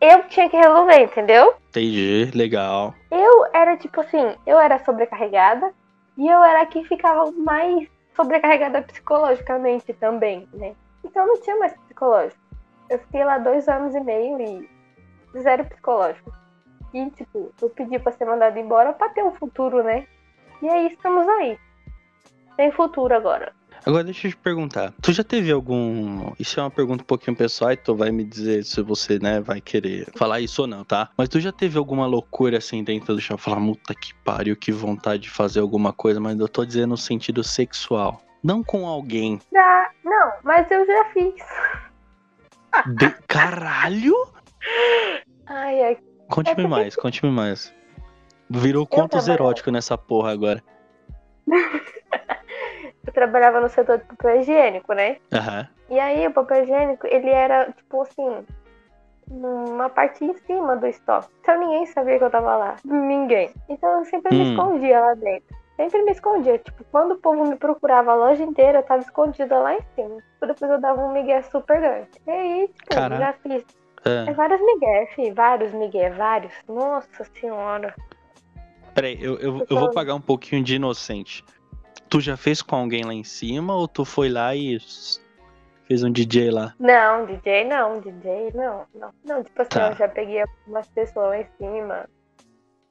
eu 0.00 0.22
tinha 0.28 0.48
que 0.48 0.56
resolver, 0.56 1.02
entendeu? 1.02 1.54
Entendi, 1.68 2.30
legal. 2.34 2.94
Eu 3.10 3.46
era 3.52 3.76
tipo 3.76 4.00
assim, 4.00 4.34
eu 4.46 4.58
era 4.58 4.78
sobrecarregada 4.84 5.72
e 6.16 6.28
eu 6.28 6.42
era 6.42 6.64
que 6.66 6.84
ficava 6.84 7.30
mais 7.32 7.88
sobrecarregada 8.14 8.82
psicologicamente 8.82 9.92
também, 9.94 10.48
né? 10.52 10.74
Então 11.04 11.26
não 11.26 11.40
tinha 11.40 11.56
mais 11.56 11.72
psicológico. 11.72 12.40
Eu 12.88 12.98
fiquei 12.98 13.24
lá 13.24 13.38
dois 13.38 13.68
anos 13.68 13.94
e 13.94 14.00
meio 14.00 14.40
e 14.40 14.68
zero 15.40 15.64
psicológico. 15.64 16.32
E 16.94 17.10
tipo, 17.10 17.52
eu 17.60 17.70
pedi 17.70 17.98
pra 17.98 18.12
ser 18.12 18.24
mandada 18.24 18.58
embora 18.58 18.92
pra 18.92 19.08
ter 19.08 19.22
um 19.22 19.32
futuro, 19.32 19.82
né? 19.82 20.06
E 20.62 20.68
aí 20.68 20.88
estamos 20.88 21.26
aí. 21.28 21.58
Tem 22.56 22.70
futuro 22.70 23.14
agora. 23.14 23.52
Agora 23.84 24.04
deixa 24.04 24.28
eu 24.28 24.30
te 24.30 24.36
perguntar. 24.36 24.92
Tu 25.02 25.12
já 25.12 25.24
teve 25.24 25.50
algum. 25.50 26.32
Isso 26.38 26.60
é 26.60 26.62
uma 26.62 26.70
pergunta 26.70 27.02
um 27.02 27.06
pouquinho 27.06 27.36
pessoal 27.36 27.72
e 27.72 27.76
tu 27.76 27.96
vai 27.96 28.12
me 28.12 28.22
dizer 28.22 28.64
se 28.64 28.80
você, 28.80 29.18
né, 29.18 29.40
vai 29.40 29.60
querer 29.60 30.06
falar 30.16 30.40
isso 30.40 30.62
ou 30.62 30.68
não, 30.68 30.84
tá? 30.84 31.10
Mas 31.16 31.28
tu 31.28 31.40
já 31.40 31.50
teve 31.50 31.78
alguma 31.78 32.06
loucura 32.06 32.58
assim 32.58 32.84
dentro 32.84 33.14
do 33.14 33.20
chão? 33.20 33.36
Falar, 33.36 33.60
puta 33.60 33.94
que 33.94 34.14
pariu, 34.16 34.56
que 34.56 34.70
vontade 34.70 35.22
de 35.22 35.30
fazer 35.30 35.58
alguma 35.58 35.92
coisa, 35.92 36.20
mas 36.20 36.38
eu 36.38 36.48
tô 36.48 36.64
dizendo 36.64 36.90
no 36.90 36.96
sentido 36.96 37.42
sexual. 37.42 38.22
Não 38.42 38.62
com 38.62 38.86
alguém. 38.86 39.40
Já, 39.52 39.90
não, 40.04 40.32
mas 40.44 40.70
eu 40.70 40.86
já 40.86 41.04
fiz. 41.06 41.34
De... 42.94 43.10
Caralho! 43.26 44.14
Ai, 45.46 45.82
ai. 45.82 45.98
Conte-me 46.32 46.66
mais, 46.66 46.96
conte-me 46.96 47.30
mais. 47.30 47.74
Virou 48.48 48.86
contos 48.86 49.24
trabalhava- 49.24 49.32
eróticos 49.44 49.72
nessa 49.72 49.96
porra 49.98 50.32
agora. 50.32 50.62
Eu 53.06 53.12
trabalhava 53.12 53.60
no 53.60 53.68
setor 53.68 53.98
de 53.98 54.04
papel 54.04 54.40
higiênico, 54.40 54.92
né? 54.92 55.16
Aham. 55.32 55.68
E 55.90 55.98
aí 55.98 56.26
o 56.26 56.32
papel 56.32 56.62
higiênico, 56.62 57.06
ele 57.06 57.30
era, 57.30 57.70
tipo 57.72 58.02
assim, 58.02 58.46
uma 59.28 59.88
parte 59.88 60.24
em 60.24 60.34
cima 60.46 60.76
do 60.76 60.86
estoque. 60.86 61.28
Então 61.40 61.58
ninguém 61.58 61.84
sabia 61.86 62.18
que 62.18 62.24
eu 62.24 62.30
tava 62.30 62.56
lá. 62.56 62.76
Ninguém. 62.84 63.50
Então 63.68 63.98
eu 63.98 64.04
sempre 64.04 64.34
me 64.36 64.42
Hum. 64.44 64.50
escondia 64.50 65.00
lá 65.00 65.14
dentro. 65.14 65.56
Sempre 65.76 66.02
me 66.02 66.12
escondia. 66.12 66.58
Tipo, 66.58 66.84
quando 66.92 67.12
o 67.12 67.18
povo 67.18 67.44
me 67.44 67.56
procurava 67.56 68.12
a 68.12 68.14
loja 68.14 68.42
inteira, 68.42 68.78
eu 68.78 68.82
tava 68.84 69.02
escondida 69.02 69.58
lá 69.58 69.74
em 69.74 69.80
cima. 69.94 70.18
Depois 70.40 70.70
eu 70.70 70.80
dava 70.80 71.00
um 71.04 71.12
migué 71.12 71.42
super 71.42 71.80
grande. 71.80 72.08
E 72.26 72.30
aí, 72.30 72.68
tipo, 72.68 72.94
Caraca. 72.94 73.18
já 73.24 73.32
fiz. 73.32 73.64
É 74.04 74.30
É. 74.30 74.32
vários 74.32 74.60
migué, 74.60 75.06
filho. 75.14 75.34
Vários 75.34 75.72
migué, 75.72 76.10
vários. 76.10 76.52
Nossa 76.68 77.24
senhora. 77.38 77.94
Peraí, 78.94 79.16
eu, 79.22 79.38
eu, 79.38 79.66
eu 79.70 79.76
vou 79.78 79.90
pagar 79.90 80.14
um 80.14 80.20
pouquinho 80.20 80.62
de 80.62 80.74
inocente. 80.76 81.44
Tu 82.08 82.20
já 82.20 82.36
fez 82.36 82.60
com 82.60 82.76
alguém 82.76 83.04
lá 83.04 83.14
em 83.14 83.24
cima 83.24 83.74
ou 83.74 83.88
tu 83.88 84.04
foi 84.04 84.28
lá 84.28 84.54
e 84.54 84.78
fez 85.86 86.02
um 86.04 86.10
DJ 86.12 86.50
lá? 86.50 86.74
Não, 86.78 87.24
DJ 87.24 87.64
não, 87.64 88.00
DJ 88.00 88.50
não. 88.54 88.84
Não, 88.94 89.10
não 89.24 89.42
tipo 89.42 89.62
assim, 89.62 89.70
Tá. 89.70 89.90
eu 89.92 89.96
já 89.96 90.08
peguei 90.08 90.42
algumas 90.42 90.86
pessoas 90.88 91.28
lá 91.28 91.38
em 91.38 91.46
cima, 91.56 92.08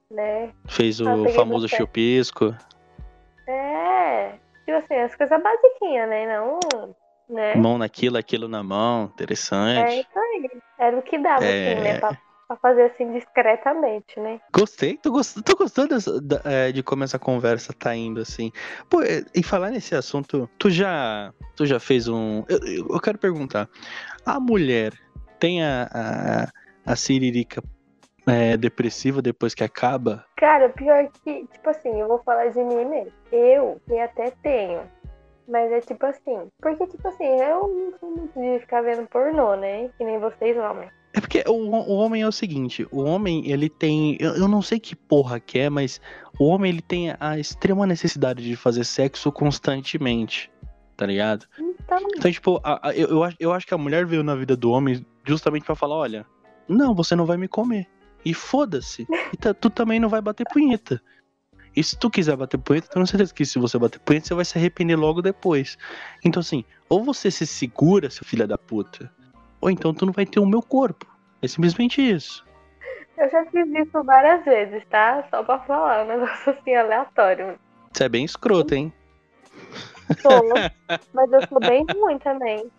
né? 0.09 0.51
Fez 0.67 0.99
o 0.99 1.27
famoso 1.29 1.67
você. 1.69 1.75
chupisco? 1.77 2.55
É, 3.47 4.31
tipo 4.65 4.77
assim, 4.77 4.95
as 4.95 5.15
coisas 5.15 5.41
basiquinhas, 5.43 6.09
né? 6.09 6.25
Não, 6.35 6.59
né? 7.31 7.55
Mão 7.55 7.77
naquilo, 7.77 8.17
aquilo 8.17 8.47
na 8.47 8.61
mão. 8.63 9.03
É 9.03 9.13
Interessante. 9.13 9.99
isso 10.01 10.19
aí. 10.19 10.49
Era 10.77 10.97
o 10.97 11.01
que 11.01 11.17
dava, 11.17 11.45
É. 11.45 11.71
assim, 11.73 11.81
né? 11.81 11.99
Pra, 11.99 12.17
pra 12.47 12.57
fazer 12.57 12.83
assim 12.83 13.11
discretamente, 13.13 14.19
né? 14.19 14.39
Gostei, 14.53 14.97
tô, 14.97 15.11
gost... 15.11 15.41
tô 15.43 15.55
gostando 15.55 15.95
da- 16.21 16.41
é, 16.43 16.71
de 16.71 16.83
como 16.83 17.03
essa 17.03 17.17
conversa 17.17 17.73
tá 17.73 17.95
indo, 17.95 18.19
assim. 18.21 18.51
Pô, 18.89 19.01
é, 19.01 19.23
em 19.33 19.41
falar 19.43 19.69
nesse 19.71 19.95
assunto, 19.95 20.49
tu 20.57 20.69
já, 20.69 21.33
tu 21.55 21.65
já 21.65 21.79
fez 21.79 22.07
um. 22.07 22.43
Eu, 22.49 22.59
eu- 22.89 22.99
quero 22.99 23.17
perguntar: 23.17 23.69
a 24.25 24.39
mulher 24.39 24.93
tem 25.39 25.63
a, 25.63 25.87
a, 26.85 26.91
a 26.91 26.95
siririca 26.95 27.63
é, 28.27 28.57
depressiva 28.57 29.21
depois 29.21 29.53
que 29.55 29.63
acaba? 29.63 30.25
Cara, 30.35 30.69
pior 30.69 31.07
que, 31.23 31.47
tipo 31.47 31.69
assim, 31.69 31.99
eu 32.01 32.07
vou 32.07 32.21
falar 32.23 32.47
de 32.49 32.59
mim 32.63 32.85
mesmo. 32.85 33.13
Eu, 33.31 33.81
que 33.87 33.97
até 33.97 34.31
tenho. 34.43 34.81
Mas 35.51 35.71
é 35.71 35.81
tipo 35.81 36.05
assim. 36.05 36.47
Porque, 36.61 36.87
tipo 36.87 37.07
assim, 37.07 37.25
eu 37.25 37.67
não 37.67 37.99
sou 37.99 38.09
muito 38.15 38.39
de 38.39 38.59
ficar 38.59 38.81
vendo 38.81 39.05
pornô, 39.07 39.55
né? 39.55 39.89
Que 39.97 40.03
nem 40.05 40.17
vocês 40.17 40.55
homens. 40.57 40.89
É 41.13 41.19
porque 41.19 41.43
o, 41.45 41.51
o 41.51 41.93
homem 41.97 42.21
é 42.21 42.27
o 42.27 42.31
seguinte, 42.31 42.87
o 42.89 43.01
homem, 43.03 43.45
ele 43.51 43.67
tem, 43.69 44.15
eu, 44.17 44.33
eu 44.37 44.47
não 44.47 44.61
sei 44.61 44.79
que 44.79 44.95
porra 44.95 45.41
que 45.41 45.59
é, 45.59 45.69
mas 45.69 45.99
o 46.39 46.45
homem, 46.45 46.71
ele 46.71 46.81
tem 46.81 47.13
a 47.19 47.37
extrema 47.37 47.85
necessidade 47.85 48.41
de 48.41 48.55
fazer 48.55 48.85
sexo 48.85 49.29
constantemente, 49.29 50.49
tá 50.95 51.05
ligado? 51.05 51.45
Então, 51.59 51.97
Então, 52.15 52.31
tipo, 52.31 52.61
a- 52.63 52.89
a- 52.89 52.95
eu, 52.95 53.09
eu, 53.09 53.23
acho, 53.23 53.35
eu 53.41 53.51
acho 53.51 53.67
que 53.67 53.73
a 53.73 53.77
mulher 53.77 54.05
veio 54.05 54.23
na 54.23 54.35
vida 54.35 54.55
do 54.55 54.71
homem 54.71 55.05
justamente 55.25 55.65
pra 55.65 55.75
falar, 55.75 55.95
olha, 55.95 56.25
não, 56.65 56.95
você 56.95 57.13
não 57.13 57.25
vai 57.25 57.35
me 57.35 57.47
comer. 57.49 57.87
E 58.23 58.33
foda-se. 58.33 59.05
E 59.33 59.37
tá- 59.37 59.53
tu 59.53 59.69
também 59.69 59.99
não 59.99 60.07
vai 60.07 60.21
bater 60.21 60.47
punheta. 60.47 61.01
E 61.75 61.83
se 61.83 61.97
tu 61.97 62.09
quiser 62.09 62.35
bater 62.35 62.57
punheta, 62.57 62.87
eu 62.87 62.91
tenho 62.91 63.07
certeza 63.07 63.33
que 63.33 63.45
se 63.45 63.57
você 63.59 63.77
bater 63.79 63.99
punheta, 63.99 64.27
você 64.27 64.33
vai 64.33 64.45
se 64.45 64.57
arrepender 64.57 64.95
logo 64.97 65.21
depois. 65.21 65.77
Então, 66.23 66.41
assim, 66.41 66.65
ou 66.89 67.03
você 67.03 67.31
se 67.31 67.47
segura, 67.47 68.09
seu 68.09 68.25
filho 68.25 68.47
da 68.47 68.57
puta, 68.57 69.09
ou 69.61 69.69
então 69.69 69.93
tu 69.93 70.05
não 70.05 70.13
vai 70.13 70.25
ter 70.25 70.39
o 70.39 70.45
meu 70.45 70.61
corpo. 70.61 71.05
É 71.41 71.47
simplesmente 71.47 72.01
isso. 72.01 72.45
eu 73.17 73.29
já 73.29 73.45
fiz 73.45 73.67
isso 73.69 74.03
várias 74.03 74.43
vezes, 74.43 74.83
tá? 74.89 75.25
Só 75.29 75.43
pra 75.43 75.59
falar, 75.59 76.03
um 76.03 76.07
negócio 76.07 76.51
assim 76.53 76.75
aleatório. 76.75 77.57
Isso 77.93 78.03
é 78.03 78.09
bem 78.09 78.25
escroto, 78.25 78.73
hein? 78.75 78.93
Sou, 80.21 80.43
mas 81.13 81.31
eu 81.31 81.47
sou 81.47 81.59
bem 81.61 81.85
ruim 81.85 82.19
também. 82.19 82.69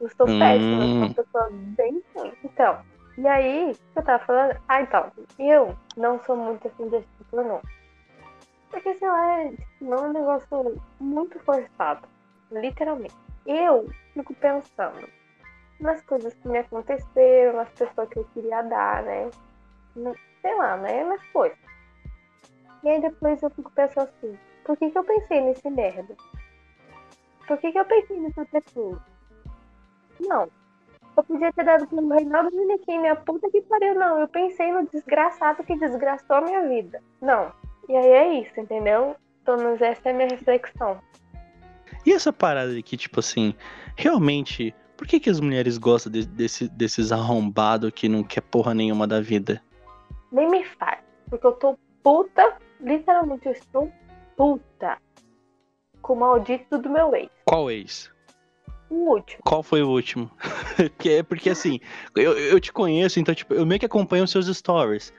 Eu 0.00 0.08
sou 0.16 0.26
péssima, 0.26 0.82
eu 0.82 0.88
sou 0.88 0.96
Hum. 0.96 1.06
uma 1.06 1.14
pessoa 1.14 1.48
bem 1.52 2.02
ruim. 2.14 2.32
Então, 2.44 2.78
e 3.18 3.26
aí, 3.26 3.70
o 3.70 3.74
que 3.74 3.98
eu 3.98 4.02
tava 4.02 4.24
falando? 4.24 4.56
Ah, 4.68 4.80
então, 4.82 5.10
eu 5.38 5.76
não 5.96 6.20
sou 6.24 6.36
muito 6.36 6.66
assim 6.68 6.88
desse 6.88 7.06
tipo, 7.18 7.36
não. 7.36 7.60
Porque, 8.70 8.94
sei 8.94 9.08
lá, 9.08 9.40
é, 9.40 9.50
tipo, 9.50 9.84
não 9.84 9.96
é 9.96 10.00
um 10.02 10.12
negócio 10.12 10.82
muito 10.98 11.38
forçado. 11.40 12.08
Literalmente. 12.50 13.14
Eu 13.46 13.88
fico 14.14 14.34
pensando 14.34 15.08
nas 15.80 16.00
coisas 16.02 16.34
que 16.34 16.48
me 16.48 16.58
aconteceram, 16.58 17.56
nas 17.56 17.68
pessoas 17.70 18.08
que 18.08 18.18
eu 18.18 18.24
queria 18.34 18.62
dar, 18.62 19.02
né? 19.02 19.30
Sei 20.40 20.54
lá, 20.54 20.76
né? 20.76 21.04
Nas 21.04 21.24
coisas. 21.28 21.58
E 22.82 22.88
aí 22.88 23.00
depois 23.00 23.42
eu 23.42 23.50
fico 23.50 23.70
pensando 23.72 24.08
assim, 24.08 24.38
por 24.64 24.76
que, 24.76 24.90
que 24.90 24.98
eu 24.98 25.04
pensei 25.04 25.40
nesse 25.40 25.68
merda? 25.70 26.16
Por 27.46 27.58
que, 27.58 27.72
que 27.72 27.78
eu 27.78 27.84
pensei 27.84 28.20
nessa 28.20 28.44
pessoa? 28.46 29.02
Não. 30.20 30.48
Eu 31.16 31.24
podia 31.24 31.52
ter 31.52 31.64
dado 31.64 31.86
pro 31.86 32.08
Reinaldo 32.08 32.50
Ginequim, 32.50 33.00
minha 33.00 33.16
puta 33.16 33.50
que 33.50 33.60
pariu, 33.62 33.94
não. 33.94 34.20
Eu 34.20 34.28
pensei 34.28 34.72
no 34.72 34.86
desgraçado 34.86 35.64
que 35.64 35.78
desgraçou 35.78 36.36
a 36.36 36.40
minha 36.40 36.68
vida. 36.68 37.02
Não. 37.20 37.52
E 37.90 37.96
aí 37.96 38.06
é 38.08 38.40
isso, 38.42 38.60
entendeu? 38.60 39.16
Pelo 39.44 39.58
menos 39.58 39.82
essa 39.82 40.00
é 40.04 40.12
a 40.12 40.14
minha 40.14 40.28
reflexão. 40.28 41.00
E 42.06 42.12
essa 42.12 42.32
parada 42.32 42.72
de 42.72 42.84
que, 42.84 42.96
tipo 42.96 43.18
assim, 43.18 43.52
realmente, 43.96 44.72
por 44.96 45.08
que, 45.08 45.18
que 45.18 45.28
as 45.28 45.40
mulheres 45.40 45.76
gostam 45.76 46.12
de- 46.12 46.24
desse, 46.24 46.68
desses 46.68 47.10
arrombados 47.10 47.90
que 47.90 48.08
não 48.08 48.22
quer 48.22 48.42
porra 48.42 48.72
nenhuma 48.74 49.08
da 49.08 49.20
vida? 49.20 49.60
Nem 50.30 50.48
me 50.48 50.64
faz. 50.64 51.00
Porque 51.28 51.44
eu 51.44 51.50
tô 51.50 51.76
puta, 52.00 52.56
literalmente 52.80 53.46
eu 53.46 53.52
estou 53.52 53.92
puta 54.36 54.96
com 56.00 56.12
o 56.12 56.20
maldito 56.20 56.78
do 56.78 56.88
meu 56.88 57.12
ex. 57.16 57.28
Qual 57.44 57.72
ex? 57.72 58.08
O 58.88 59.14
último. 59.14 59.42
Qual 59.44 59.64
foi 59.64 59.82
o 59.82 59.88
último? 59.90 60.30
porque, 60.76 61.08
é 61.10 61.22
porque 61.24 61.50
assim, 61.50 61.80
eu, 62.14 62.38
eu 62.38 62.60
te 62.60 62.72
conheço, 62.72 63.18
então, 63.18 63.34
tipo, 63.34 63.52
eu 63.52 63.66
meio 63.66 63.80
que 63.80 63.86
acompanho 63.86 64.22
os 64.22 64.30
seus 64.30 64.46
stories. 64.46 65.12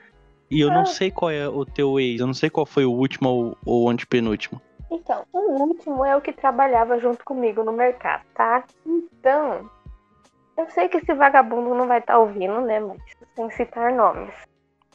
E 0.52 0.60
eu 0.60 0.68
Ah. 0.70 0.74
não 0.74 0.84
sei 0.84 1.10
qual 1.10 1.30
é 1.30 1.48
o 1.48 1.64
teu 1.64 1.98
ex, 1.98 2.20
eu 2.20 2.26
não 2.26 2.34
sei 2.34 2.50
qual 2.50 2.66
foi 2.66 2.84
o 2.84 2.92
último 2.92 3.28
ou, 3.30 3.58
ou 3.64 3.84
o 3.84 3.88
antepenúltimo. 3.88 4.60
Então, 4.90 5.24
o 5.32 5.38
último 5.62 6.04
é 6.04 6.14
o 6.14 6.20
que 6.20 6.32
trabalhava 6.32 6.98
junto 7.00 7.24
comigo 7.24 7.64
no 7.64 7.72
mercado, 7.72 8.22
tá? 8.34 8.62
Então, 8.84 9.70
eu 10.58 10.68
sei 10.70 10.88
que 10.90 10.98
esse 10.98 11.14
vagabundo 11.14 11.74
não 11.74 11.86
vai 11.88 12.00
estar 12.00 12.18
ouvindo, 12.18 12.60
né? 12.60 12.78
Mas 12.78 13.00
sem 13.34 13.50
citar 13.52 13.90
nomes. 13.94 14.34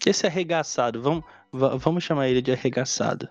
Esse 0.05 0.27
arregaçado, 0.27 1.01
vamos, 1.01 1.23
va- 1.51 1.75
vamos 1.75 2.03
chamar 2.03 2.27
ele 2.27 2.41
de 2.43 2.51
arregaçado. 2.51 3.27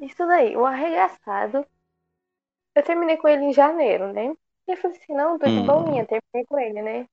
Isso 0.00 0.26
daí, 0.26 0.56
o 0.56 0.66
arregaçado. 0.66 1.64
Eu 2.74 2.82
terminei 2.82 3.16
com 3.16 3.28
ele 3.28 3.44
em 3.44 3.52
janeiro, 3.52 4.12
né? 4.12 4.34
E 4.68 4.72
eu 4.72 4.76
falei 4.76 4.96
assim, 4.96 5.14
não, 5.14 5.38
tô 5.38 5.46
de 5.46 5.52
Hum. 5.60 5.66
boinha, 5.66 6.04
terminei 6.04 6.44
com 6.46 6.58
ele, 6.58 6.82
né? 6.82 7.06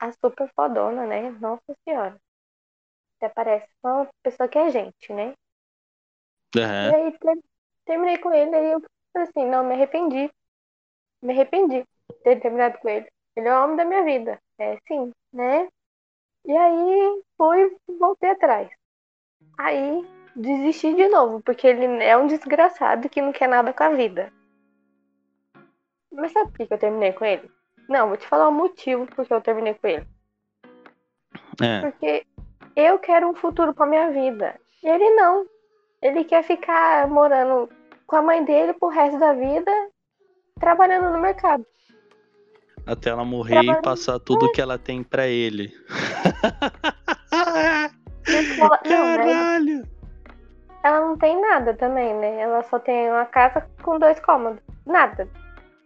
A 0.00 0.10
super 0.12 0.50
fodona, 0.56 1.06
né? 1.06 1.30
Nossa 1.38 1.76
senhora. 1.84 2.16
Até 3.16 3.28
parece 3.30 3.66
uma 3.82 4.08
pessoa 4.22 4.48
que 4.48 4.58
é 4.58 4.70
gente, 4.70 5.12
né? 5.12 5.32
E 6.54 6.60
É. 6.60 6.94
aí 6.94 7.18
ter- 7.18 7.44
terminei 7.84 8.18
com 8.18 8.32
ele, 8.32 8.54
aí 8.54 8.72
eu 8.72 8.82
falei 9.12 9.28
assim, 9.28 9.46
não, 9.48 9.64
me 9.64 9.74
arrependi. 9.74 10.30
me 11.22 11.32
arrependi 11.32 11.82
de 11.82 12.16
ter 12.22 12.40
terminado 12.40 12.78
com 12.78 12.88
ele. 12.88 13.08
Ele 13.34 13.48
é 13.48 13.58
o 13.58 13.64
homem 13.64 13.76
da 13.76 13.84
minha 13.84 14.04
vida. 14.04 14.38
É 14.58 14.78
sim, 14.86 15.10
né? 15.32 15.68
E 16.44 16.56
aí 16.56 17.22
fui 17.36 17.76
voltei 17.98 18.30
atrás. 18.30 18.70
Aí 19.58 20.06
desisti 20.36 20.94
de 20.94 21.08
novo, 21.08 21.42
porque 21.42 21.66
ele 21.66 22.02
é 22.04 22.16
um 22.16 22.26
desgraçado 22.26 23.08
que 23.08 23.20
não 23.22 23.32
quer 23.32 23.48
nada 23.48 23.72
com 23.72 23.82
a 23.82 23.88
vida. 23.90 24.32
Mas 26.12 26.32
sabe 26.32 26.52
por 26.52 26.66
que 26.66 26.72
eu 26.72 26.78
terminei 26.78 27.12
com 27.12 27.24
ele? 27.24 27.50
Não, 27.88 28.08
vou 28.08 28.16
te 28.16 28.26
falar 28.26 28.48
o 28.48 28.52
motivo 28.52 29.06
porque 29.06 29.32
eu 29.32 29.40
terminei 29.40 29.74
com 29.74 29.86
ele. 29.86 30.06
É. 31.62 31.80
Porque 31.80 32.26
eu 32.76 32.98
quero 32.98 33.28
um 33.28 33.34
futuro 33.34 33.74
pra 33.74 33.86
minha 33.86 34.10
vida. 34.10 34.54
E 34.82 34.88
ele 34.88 35.10
não. 35.14 35.46
Ele 36.02 36.24
quer 36.24 36.44
ficar 36.44 37.08
morando 37.08 37.68
com 38.06 38.16
a 38.16 38.22
mãe 38.22 38.44
dele 38.44 38.72
pro 38.74 38.88
resto 38.88 39.18
da 39.18 39.32
vida, 39.32 39.72
trabalhando 40.60 41.10
no 41.10 41.18
mercado. 41.18 41.64
Até 42.86 43.10
ela 43.10 43.24
morrer 43.24 43.64
e 43.64 43.82
passar 43.82 44.20
tudo 44.20 44.52
que 44.52 44.60
ela 44.60 44.78
tem 44.78 45.02
pra 45.02 45.26
ele. 45.26 45.72
Ela, 47.32 48.80
não, 48.86 49.16
né? 49.16 49.24
Caralho! 49.24 49.96
ela 50.86 51.00
não 51.00 51.16
tem 51.16 51.40
nada 51.40 51.74
também, 51.74 52.14
né? 52.14 52.40
Ela 52.40 52.62
só 52.62 52.78
tem 52.78 53.10
uma 53.10 53.24
casa 53.26 53.68
com 53.82 53.98
dois 53.98 54.20
cômodos. 54.20 54.62
Nada. 54.86 55.28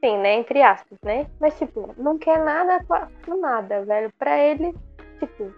Sim, 0.04 0.18
né? 0.18 0.34
Entre 0.34 0.62
aspas, 0.62 0.98
né? 1.02 1.26
Mas, 1.40 1.56
tipo, 1.58 1.94
não 1.96 2.18
quer 2.18 2.38
nada 2.44 2.84
com 3.24 3.40
nada, 3.40 3.82
velho. 3.84 4.12
Pra 4.18 4.38
ele, 4.38 4.74
tipo, 5.18 5.52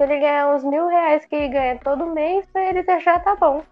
se 0.00 0.04
ele 0.04 0.18
ganhar 0.18 0.56
uns 0.56 0.64
mil 0.64 0.88
reais 0.88 1.26
que 1.26 1.36
ele 1.36 1.48
ganha 1.48 1.78
todo 1.78 2.06
mês, 2.06 2.46
pra 2.50 2.64
ele 2.70 2.82
já 3.00 3.20
tá 3.20 3.36
bom. 3.36 3.62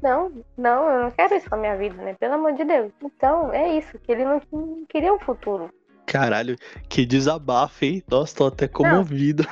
Não, 0.00 0.30
não, 0.56 0.88
eu 0.88 1.02
não 1.02 1.10
quero 1.10 1.34
isso 1.34 1.48
pra 1.48 1.58
minha 1.58 1.76
vida, 1.76 2.00
né? 2.00 2.14
Pelo 2.14 2.34
amor 2.34 2.52
de 2.52 2.64
Deus. 2.64 2.92
Então, 3.02 3.52
é 3.52 3.76
isso, 3.76 3.98
que 3.98 4.12
ele 4.12 4.24
não, 4.24 4.40
queria 4.88 5.12
um 5.12 5.18
futuro. 5.18 5.68
Caralho, 6.06 6.54
que 6.88 7.04
desabafo, 7.04 7.84
hein? 7.84 8.04
Nossa, 8.08 8.36
tô 8.36 8.46
até 8.46 8.68
comovido. 8.68 9.44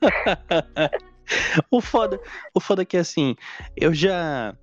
o 1.70 1.82
foda, 1.82 2.18
o 2.54 2.58
foda 2.58 2.80
é 2.80 2.86
que 2.86 2.96
assim, 2.96 3.36
eu 3.76 3.92
já 3.92 4.56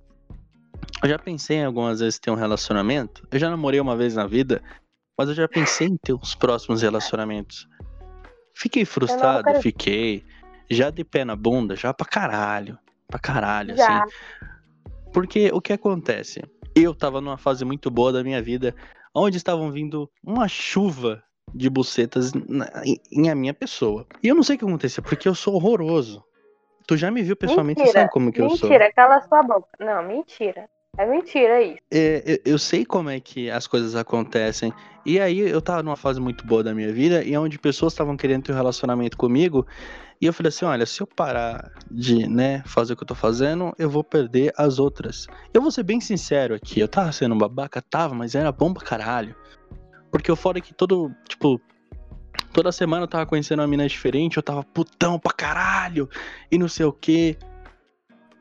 eu 1.04 1.08
já 1.08 1.20
pensei 1.20 1.58
em 1.58 1.64
algumas 1.64 2.00
vezes 2.00 2.18
ter 2.18 2.32
um 2.32 2.34
relacionamento. 2.34 3.24
Eu 3.30 3.38
já 3.38 3.48
namorei 3.48 3.78
uma 3.78 3.96
vez 3.96 4.16
na 4.16 4.26
vida, 4.26 4.60
mas 5.16 5.28
eu 5.28 5.36
já 5.36 5.46
pensei 5.46 5.86
em 5.86 5.96
ter 5.96 6.14
uns 6.14 6.34
próximos 6.34 6.82
relacionamentos. 6.82 7.68
Fiquei 8.54 8.84
frustrado, 8.84 9.44
quero- 9.44 9.60
fiquei. 9.60 10.24
Já 10.70 10.88
de 10.90 11.04
pé 11.04 11.24
na 11.24 11.36
bunda, 11.36 11.76
já 11.76 11.92
pra 11.92 12.06
caralho. 12.06 12.78
Pra 13.06 13.18
caralho, 13.18 13.76
Já. 13.76 14.04
assim. 14.04 14.14
Porque 15.12 15.50
o 15.52 15.60
que 15.60 15.72
acontece? 15.72 16.42
Eu 16.74 16.94
tava 16.94 17.20
numa 17.20 17.36
fase 17.36 17.64
muito 17.64 17.90
boa 17.90 18.12
da 18.12 18.24
minha 18.24 18.40
vida, 18.42 18.74
onde 19.14 19.36
estavam 19.36 19.70
vindo 19.70 20.10
uma 20.24 20.48
chuva 20.48 21.22
de 21.54 21.68
bucetas 21.70 22.32
na- 22.32 22.70
em, 22.84 22.98
em 23.12 23.30
a 23.30 23.34
minha 23.34 23.54
pessoa. 23.54 24.06
E 24.22 24.28
eu 24.28 24.34
não 24.34 24.42
sei 24.42 24.56
o 24.56 24.58
que 24.58 24.64
acontecia, 24.64 25.02
porque 25.02 25.28
eu 25.28 25.34
sou 25.34 25.54
horroroso. 25.54 26.24
Tu 26.86 26.96
já 26.96 27.10
me 27.10 27.22
viu 27.22 27.36
pessoalmente, 27.36 27.78
Mentira, 27.80 28.00
sabe 28.00 28.10
como 28.12 28.32
que 28.32 28.40
eu 28.40 28.50
sou. 28.50 28.68
Mentira, 28.68 28.92
cala 28.92 29.20
sua 29.22 29.42
boca. 29.42 29.68
Não, 29.78 30.02
mentira. 30.02 30.68
É 30.96 31.06
mentira 31.06 31.62
isso. 31.62 31.78
É, 31.90 32.22
eu, 32.26 32.52
eu 32.52 32.58
sei 32.58 32.84
como 32.84 33.10
é 33.10 33.18
que 33.18 33.50
as 33.50 33.66
coisas 33.66 33.96
acontecem. 33.96 34.72
E 35.04 35.20
aí 35.20 35.40
eu 35.40 35.60
tava 35.60 35.82
numa 35.82 35.96
fase 35.96 36.20
muito 36.20 36.46
boa 36.46 36.62
da 36.62 36.74
minha 36.74 36.92
vida 36.92 37.22
e 37.22 37.36
onde 37.36 37.58
pessoas 37.58 37.92
estavam 37.92 38.16
querendo 38.16 38.44
ter 38.44 38.52
um 38.52 38.56
relacionamento 38.56 39.16
comigo. 39.16 39.66
E 40.20 40.26
eu 40.26 40.32
falei 40.32 40.48
assim: 40.48 40.64
olha, 40.64 40.86
se 40.86 41.00
eu 41.00 41.06
parar 41.06 41.72
de 41.90 42.28
né, 42.28 42.62
fazer 42.64 42.92
o 42.92 42.96
que 42.96 43.02
eu 43.02 43.08
tô 43.08 43.14
fazendo, 43.14 43.74
eu 43.78 43.90
vou 43.90 44.04
perder 44.04 44.52
as 44.56 44.78
outras. 44.78 45.26
Eu 45.52 45.60
vou 45.60 45.70
ser 45.70 45.82
bem 45.82 46.00
sincero 46.00 46.54
aqui, 46.54 46.80
eu 46.80 46.88
tava 46.88 47.12
sendo 47.12 47.34
babaca, 47.34 47.82
tava, 47.82 48.14
mas 48.14 48.34
era 48.34 48.50
bom 48.52 48.72
pra 48.72 48.84
caralho. 48.84 49.34
Porque 50.10 50.30
o 50.30 50.36
fora 50.36 50.58
é 50.58 50.60
que 50.60 50.72
todo, 50.72 51.12
tipo, 51.28 51.60
toda 52.52 52.70
semana 52.70 53.02
eu 53.02 53.08
tava 53.08 53.26
conhecendo 53.26 53.60
uma 53.60 53.66
mina 53.66 53.86
diferente, 53.86 54.36
eu 54.36 54.42
tava 54.42 54.62
putão 54.62 55.18
pra 55.18 55.32
caralho, 55.32 56.08
e 56.50 56.56
não 56.56 56.68
sei 56.68 56.86
o 56.86 56.92
quê. 56.92 57.36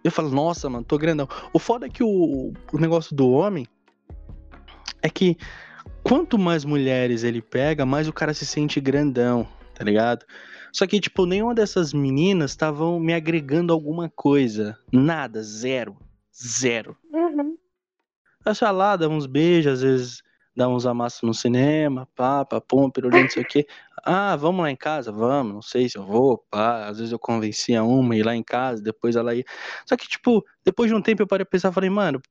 Eu 0.04 0.12
falo, 0.12 0.30
nossa, 0.30 0.70
mano, 0.70 0.84
tô 0.84 0.98
grandão. 0.98 1.28
O 1.54 1.60
foda 1.60 1.86
é 1.86 1.90
que 1.90 2.04
o, 2.04 2.54
o 2.72 2.78
negócio 2.78 3.16
do 3.16 3.30
homem 3.30 3.66
é 5.02 5.10
que 5.10 5.38
quanto 6.04 6.38
mais 6.38 6.66
mulheres 6.66 7.24
ele 7.24 7.42
pega, 7.42 7.86
mais 7.86 8.08
o 8.08 8.14
cara 8.14 8.34
se 8.34 8.46
sente 8.46 8.82
grandão, 8.82 9.48
tá 9.74 9.84
ligado? 9.84 10.26
Só 10.72 10.88
que, 10.88 11.00
tipo, 11.00 11.26
nenhuma 11.26 11.54
dessas 11.54 11.94
meninas 11.94 12.52
estavam 12.52 13.00
me 13.00 13.14
agregando 13.14 13.72
alguma 13.72 14.10
coisa. 14.10 14.78
Nada, 14.92 15.42
zero. 15.44 15.96
Zero. 16.36 16.98
Uhum. 17.14 17.56
Só 18.54 18.72
lá, 18.72 18.96
dá 18.96 19.08
uns 19.08 19.26
beijos, 19.26 19.74
às 19.74 19.82
vezes 19.82 20.24
dá 20.56 20.68
uns 20.68 20.86
amassos 20.86 21.22
no 21.24 21.34
cinema, 21.34 22.08
pá, 22.16 22.46
pum, 22.68 22.90
pirulito, 22.90 23.22
não 23.22 23.30
sei 23.30 23.42
o 23.42 23.46
quê. 23.46 23.68
Ah, 24.04 24.36
vamos 24.36 24.62
lá 24.62 24.70
em 24.72 24.76
casa? 24.76 25.12
Vamos, 25.12 25.54
não 25.54 25.62
sei 25.62 25.90
se 25.90 25.98
eu 25.98 26.06
vou, 26.06 26.38
pá. 26.50 26.88
Às 26.88 26.98
vezes 26.98 27.12
eu 27.12 27.20
convencia 27.20 27.84
uma 27.84 28.14
a 28.14 28.18
ir 28.18 28.24
lá 28.24 28.36
em 28.36 28.44
casa, 28.44 28.82
depois 28.82 29.16
ela 29.16 29.34
ia. 29.36 29.44
Só 29.86 29.96
que, 29.98 30.08
tipo, 30.08 30.46
depois 30.64 30.90
de 30.90 30.96
um 30.96 31.02
tempo 31.02 31.22
eu 31.22 31.28
parei 31.28 31.44
a 31.44 31.46
pensar 31.46 31.70
e 31.72 31.74
falei, 31.74 31.90
mano, 31.90 32.22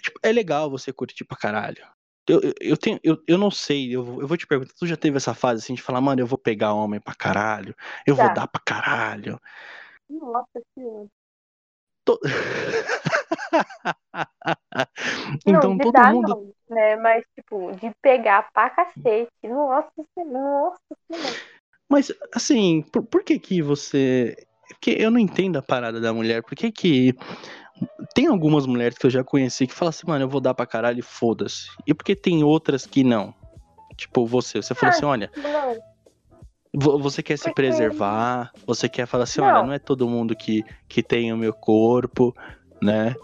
tipo, 0.00 0.18
é 0.22 0.32
legal 0.32 0.70
você 0.70 0.92
curtir 0.92 1.24
pra 1.24 1.36
caralho. 1.36 1.84
Eu, 2.28 2.40
eu, 2.42 2.54
eu 2.60 2.76
tenho, 2.76 3.00
eu, 3.02 3.16
eu 3.26 3.38
não 3.38 3.50
sei, 3.50 3.96
eu, 3.96 4.04
vou- 4.04 4.20
eu 4.20 4.28
vou 4.28 4.36
te 4.36 4.46
perguntar, 4.46 4.74
tu 4.78 4.86
já 4.86 4.96
teve 4.96 5.16
essa 5.16 5.32
fase 5.32 5.62
assim 5.62 5.72
de 5.74 5.80
falar, 5.82 6.00
mano, 6.00 6.20
eu 6.20 6.26
vou 6.26 6.38
pegar 6.38 6.74
homem 6.74 7.00
pra 7.00 7.14
caralho, 7.14 7.74
eu 8.06 8.14
vou 8.14 8.26
dar 8.34 8.46
pra 8.46 8.60
caralho. 8.64 9.40
Nossa 10.10 10.60
senhora. 10.74 11.06
To- 12.04 12.20
Não, 15.46 15.54
então 15.58 15.76
de 15.76 15.82
todo 15.82 15.92
dar 15.92 16.12
mundo 16.12 16.28
não, 16.28 16.54
né? 16.70 16.96
Mas, 16.96 17.24
tipo, 17.34 17.72
de 17.72 17.90
pegar 18.02 18.50
pra 18.52 18.70
cacete. 18.70 19.28
Nossa 19.44 19.90
senhora. 20.14 20.38
Nossa. 21.10 21.38
Mas, 21.90 22.12
assim, 22.34 22.82
por, 22.92 23.02
por 23.04 23.22
que 23.24 23.38
que 23.38 23.62
você... 23.62 24.36
Porque 24.68 24.96
eu 24.98 25.10
não 25.10 25.18
entendo 25.18 25.56
a 25.58 25.62
parada 25.62 26.00
da 26.00 26.12
mulher. 26.12 26.42
Por 26.42 26.54
que 26.54 26.70
que... 26.70 27.14
Tem 28.14 28.26
algumas 28.26 28.66
mulheres 28.66 28.98
que 28.98 29.06
eu 29.06 29.10
já 29.10 29.22
conheci 29.24 29.66
que 29.66 29.72
falam 29.74 29.90
assim, 29.90 30.06
mano, 30.06 30.24
eu 30.24 30.28
vou 30.28 30.40
dar 30.40 30.52
pra 30.52 30.66
caralho 30.66 30.98
e 30.98 31.02
foda-se. 31.02 31.68
E 31.86 31.94
por 31.94 32.04
que 32.04 32.14
tem 32.16 32.42
outras 32.44 32.84
que 32.84 33.02
não? 33.04 33.32
Tipo, 33.96 34.26
você. 34.26 34.60
Você 34.60 34.74
falou 34.74 34.92
Ah, 34.92 34.96
assim, 34.96 35.06
olha, 35.06 35.30
Não, 35.36 35.78
vo- 36.74 36.98
você 36.98 37.22
quer 37.22 37.36
se 37.38 37.44
porque- 37.44 37.54
preservar, 37.62 38.50
você 38.66 38.88
quer 38.88 39.06
falar 39.06 39.24
assim, 39.24 39.40
olha, 39.40 39.54
Não. 39.54 39.66
não 39.66 39.72
é 39.72 39.78
todo 39.78 40.08
mundo 40.08 40.34
que, 40.36 40.64
que 40.88 41.02
tem 41.02 41.32
o 41.32 41.36
meu 41.36 41.52
corpo, 41.54 42.34
né? 42.82 43.14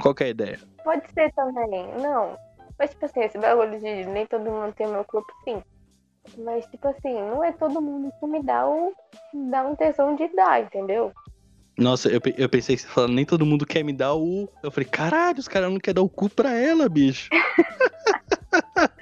Qual 0.00 0.14
que 0.14 0.22
é 0.24 0.26
a 0.28 0.30
ideia? 0.30 0.60
pode 0.84 1.02
ser 1.12 1.32
também. 1.34 1.84
Não. 2.00 2.36
Mas, 2.78 2.90
tipo 2.90 3.04
assim, 3.06 3.20
esse 3.20 3.38
bagulho 3.38 3.78
de 3.78 4.06
nem 4.06 4.26
todo 4.26 4.50
mundo 4.50 4.72
tem 4.74 4.86
o 4.86 4.90
meu 4.92 5.04
corpo, 5.04 5.32
sim. 5.44 5.62
Mas, 6.38 6.66
tipo 6.66 6.88
assim, 6.88 7.14
não 7.14 7.42
é 7.44 7.52
todo 7.52 7.80
mundo 7.80 8.12
que 8.18 8.26
me 8.26 8.42
dá 8.42 8.66
o. 8.68 8.92
me 9.32 9.50
dá 9.50 9.62
um 9.66 9.76
tesão 9.76 10.14
de 10.16 10.28
dar, 10.34 10.62
entendeu? 10.62 11.12
Nossa, 11.78 12.08
eu, 12.08 12.20
eu 12.38 12.48
pensei 12.48 12.74
que 12.74 12.82
você 12.82 12.88
falando, 12.88 13.12
nem 13.14 13.24
todo 13.24 13.44
mundo 13.46 13.66
quer 13.66 13.82
me 13.82 13.92
dar 13.92 14.14
o. 14.14 14.48
Eu 14.62 14.70
falei, 14.70 14.88
caralho, 14.88 15.38
os 15.38 15.48
caras 15.48 15.70
não 15.70 15.78
querem 15.78 15.94
dar 15.96 16.02
o 16.02 16.08
cu 16.08 16.28
pra 16.28 16.52
ela, 16.52 16.88
bicho. 16.88 17.28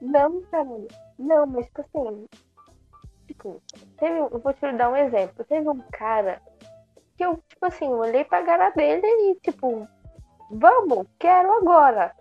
Não, 0.00 0.40
cara. 0.50 0.68
Não, 1.18 1.46
mas 1.46 1.66
tipo 1.66 1.80
assim. 1.82 2.26
Tipo, 3.26 3.62
teve. 3.98 4.20
um- 4.20 4.28
Eu 4.32 4.38
vou 4.38 4.52
te 4.52 4.72
dar 4.72 4.90
um 4.90 4.96
exemplo. 4.96 5.44
Teve 5.44 5.68
um 5.68 5.78
cara 5.92 6.40
que 7.16 7.24
eu, 7.24 7.36
tipo 7.48 7.66
assim, 7.66 7.88
olhei 7.88 8.24
pra 8.24 8.44
cara 8.44 8.70
dele 8.70 9.02
e, 9.06 9.34
tipo, 9.42 9.86
vamos, 10.50 11.06
quero 11.18 11.52
agora. 11.52 12.12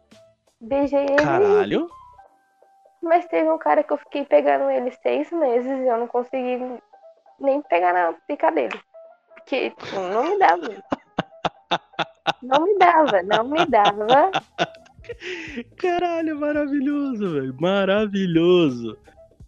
Beijei 0.62 1.06
ele. 1.06 1.24
Caralho. 1.24 1.90
Mas 3.02 3.26
teve 3.28 3.50
um 3.50 3.58
cara 3.58 3.84
que 3.84 3.94
eu 3.94 3.98
fiquei 3.98 4.26
pegando 4.26 4.70
ele 4.70 4.92
seis 4.92 5.32
meses 5.32 5.72
e 5.72 5.88
eu 5.88 5.98
não 5.98 6.08
consegui 6.08 6.60
nem 7.40 7.62
pegar 7.62 7.94
na 7.94 8.14
pica 8.28 8.52
dele. 8.52 8.80
Porque, 9.36 9.70
tipo, 9.72 9.96
não 9.96 10.30
me 10.30 10.38
dava. 10.38 10.62
Não 12.42 12.64
me 12.64 12.78
dava, 12.78 13.22
não 13.22 13.44
me 13.44 13.66
dava. 13.66 14.32
Caralho, 15.78 16.40
maravilhoso, 16.40 17.34
velho. 17.34 17.56
Maravilhoso. 17.60 18.98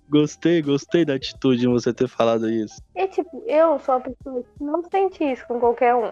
Gostei, 0.10 0.62
gostei 0.62 1.06
da 1.06 1.14
atitude 1.16 1.62
de 1.62 1.68
você 1.68 1.94
ter 1.94 2.10
falado 2.10 2.50
isso. 2.50 2.82
E, 2.94 3.08
tipo, 3.08 3.42
eu 3.48 3.80
sou 3.80 3.96
uma 3.96 4.02
pessoa 4.02 4.44
que 4.44 4.64
não 4.64 4.84
sente 4.84 5.24
isso 5.24 5.48
com 5.48 5.58
qualquer 5.58 5.96
um. 5.96 6.12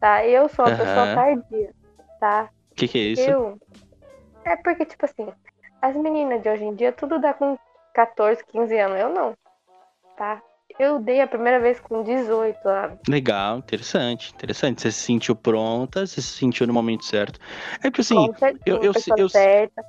Tá? 0.00 0.26
Eu 0.26 0.48
sou 0.48 0.64
uma 0.64 0.72
Aham. 0.72 0.84
pessoa 0.84 1.14
tardia. 1.14 1.74
Tá? 2.18 2.50
O 2.72 2.74
que, 2.74 2.88
que 2.88 2.98
é 2.98 3.02
isso? 3.02 3.30
Eu. 3.30 3.58
É 4.44 4.56
porque, 4.56 4.84
tipo 4.84 5.04
assim, 5.04 5.28
as 5.80 5.94
meninas 5.96 6.42
de 6.42 6.48
hoje 6.48 6.64
em 6.64 6.74
dia 6.74 6.92
tudo 6.92 7.18
dá 7.18 7.32
com 7.34 7.56
14, 7.92 8.44
15 8.46 8.76
anos. 8.78 8.98
Eu 8.98 9.08
não. 9.10 9.32
Tá? 10.16 10.42
Eu 10.78 10.98
dei 10.98 11.20
a 11.20 11.26
primeira 11.26 11.60
vez 11.60 11.78
com 11.80 12.02
18 12.02 12.66
anos. 12.68 12.98
Legal, 13.08 13.58
interessante, 13.58 14.32
interessante. 14.34 14.80
Você 14.80 14.90
se 14.90 15.00
sentiu 15.00 15.36
pronta, 15.36 16.06
você 16.06 16.20
se 16.20 16.28
sentiu 16.38 16.66
no 16.66 16.72
momento 16.72 17.04
certo. 17.04 17.38
É 17.78 17.90
porque 17.90 18.00
assim, 18.00 18.26
certeza, 18.38 18.60
eu- 18.64 18.82
eu- 18.82 18.92
pessoa 18.92 19.18
eu- 19.18 19.28
certa. 19.28 19.84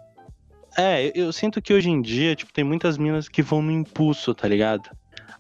é, 0.78 1.08
eu, 1.08 1.26
eu 1.26 1.34
sinto 1.34 1.62
que 1.62 1.74
hoje 1.74 1.90
em 1.90 2.02
dia, 2.02 2.36
tipo, 2.36 2.52
tem 2.52 2.64
muitas 2.64 2.98
minas 2.98 3.30
que 3.30 3.42
vão 3.42 3.62
no 3.62 3.72
impulso, 3.72 4.36
tá 4.36 4.48
ligado? 4.48 4.90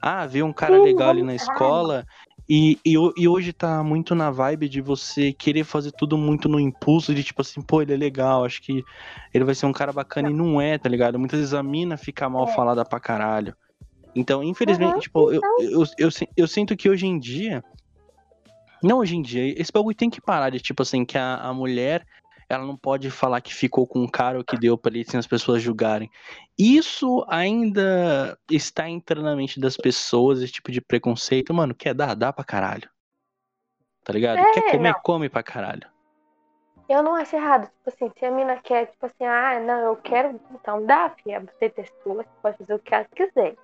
Ah, 0.01 0.25
viu 0.25 0.45
um 0.45 0.53
cara 0.53 0.77
Sim, 0.77 0.83
legal 0.83 1.09
ali 1.09 1.23
na 1.23 1.35
escola 1.35 2.05
E, 2.47 2.77
e, 2.85 2.93
e, 3.17 3.27
hoje 3.27 3.53
tá 3.53 3.81
muito 3.83 4.13
na 4.13 4.29
vibe 4.29 4.67
de 4.67 4.81
você 4.81 5.31
querer 5.31 5.63
fazer 5.63 5.91
tudo 5.91 6.17
muito 6.17 6.49
no 6.49 6.59
impulso, 6.59 7.15
de 7.15 7.23
tipo 7.23 7.41
assim, 7.41 7.61
pô, 7.61 7.81
ele 7.81 7.93
é 7.93 7.97
legal, 7.97 8.43
acho 8.43 8.61
que 8.61 8.83
ele 9.33 9.45
vai 9.45 9.55
ser 9.55 9.65
um 9.65 9.71
cara 9.71 9.93
bacana 9.93 10.29
e 10.29 10.33
não 10.33 10.59
é, 10.59 10.77
tá 10.77 10.89
ligado? 10.89 11.17
Muitas 11.17 11.39
vezes 11.39 11.53
a 11.53 11.63
mina 11.63 11.95
fica 11.95 12.27
mal 12.27 12.47
é. 12.47 12.53
falada 12.53 12.83
pra 12.83 12.99
caralho. 12.99 13.55
Então, 14.13 14.43
infelizmente, 14.43 14.93
uhum, 14.93 14.99
tipo, 14.99 15.33
então... 15.33 15.49
Eu, 15.59 15.69
eu, 15.69 15.81
eu, 15.81 15.87
eu, 15.97 16.09
eu 16.37 16.47
sinto 16.47 16.75
que 16.75 16.89
hoje 16.89 17.07
em 17.07 17.17
dia. 17.17 17.63
Não 18.83 18.97
hoje 18.99 19.15
em 19.15 19.21
dia, 19.21 19.59
esse 19.59 19.71
bagulho 19.71 19.95
tem 19.95 20.09
que 20.09 20.19
parar 20.19 20.49
de, 20.49 20.59
tipo 20.59 20.81
assim, 20.81 21.05
que 21.05 21.17
a, 21.17 21.35
a 21.35 21.53
mulher 21.53 22.05
ela 22.53 22.65
não 22.65 22.77
pode 22.77 23.09
falar 23.09 23.41
que 23.41 23.53
ficou 23.53 23.87
com 23.87 23.99
um 23.99 24.07
cara 24.07 24.37
ou 24.37 24.43
que 24.43 24.57
deu 24.57 24.77
pra 24.77 24.91
ele 24.91 25.03
sem 25.03 25.19
as 25.19 25.27
pessoas 25.27 25.61
julgarem. 25.61 26.09
Isso 26.57 27.25
ainda 27.27 28.37
está 28.49 28.87
entrando 28.87 29.25
na 29.25 29.35
mente 29.35 29.59
das 29.59 29.75
pessoas, 29.75 30.41
esse 30.41 30.53
tipo 30.53 30.71
de 30.71 30.81
preconceito. 30.81 31.53
Mano, 31.53 31.73
quer 31.73 31.93
dar? 31.93 32.15
Dá 32.15 32.31
pra 32.31 32.43
caralho. 32.43 32.89
Tá 34.03 34.13
ligado? 34.13 34.39
É, 34.39 34.51
quer 34.51 34.71
comer? 34.71 34.93
Não. 34.93 34.99
Come 35.01 35.29
pra 35.29 35.43
caralho. 35.43 35.87
Eu 36.89 37.01
não 37.01 37.15
acho 37.15 37.35
errado. 37.35 37.63
Tipo 37.63 37.89
assim, 37.89 38.11
se 38.17 38.25
a 38.25 38.31
mina 38.31 38.57
quer, 38.57 38.87
tipo 38.87 39.05
assim, 39.05 39.25
ah, 39.25 39.59
não, 39.59 39.79
eu 39.79 39.95
quero, 39.95 40.39
então 40.51 40.85
dá, 40.85 41.09
filha. 41.09 41.39
Você 41.39 41.69
testou, 41.69 42.15
você 42.15 42.29
pode 42.41 42.57
fazer 42.57 42.73
o 42.73 42.79
que 42.79 42.93
ela 42.93 43.05
quiser. 43.05 43.55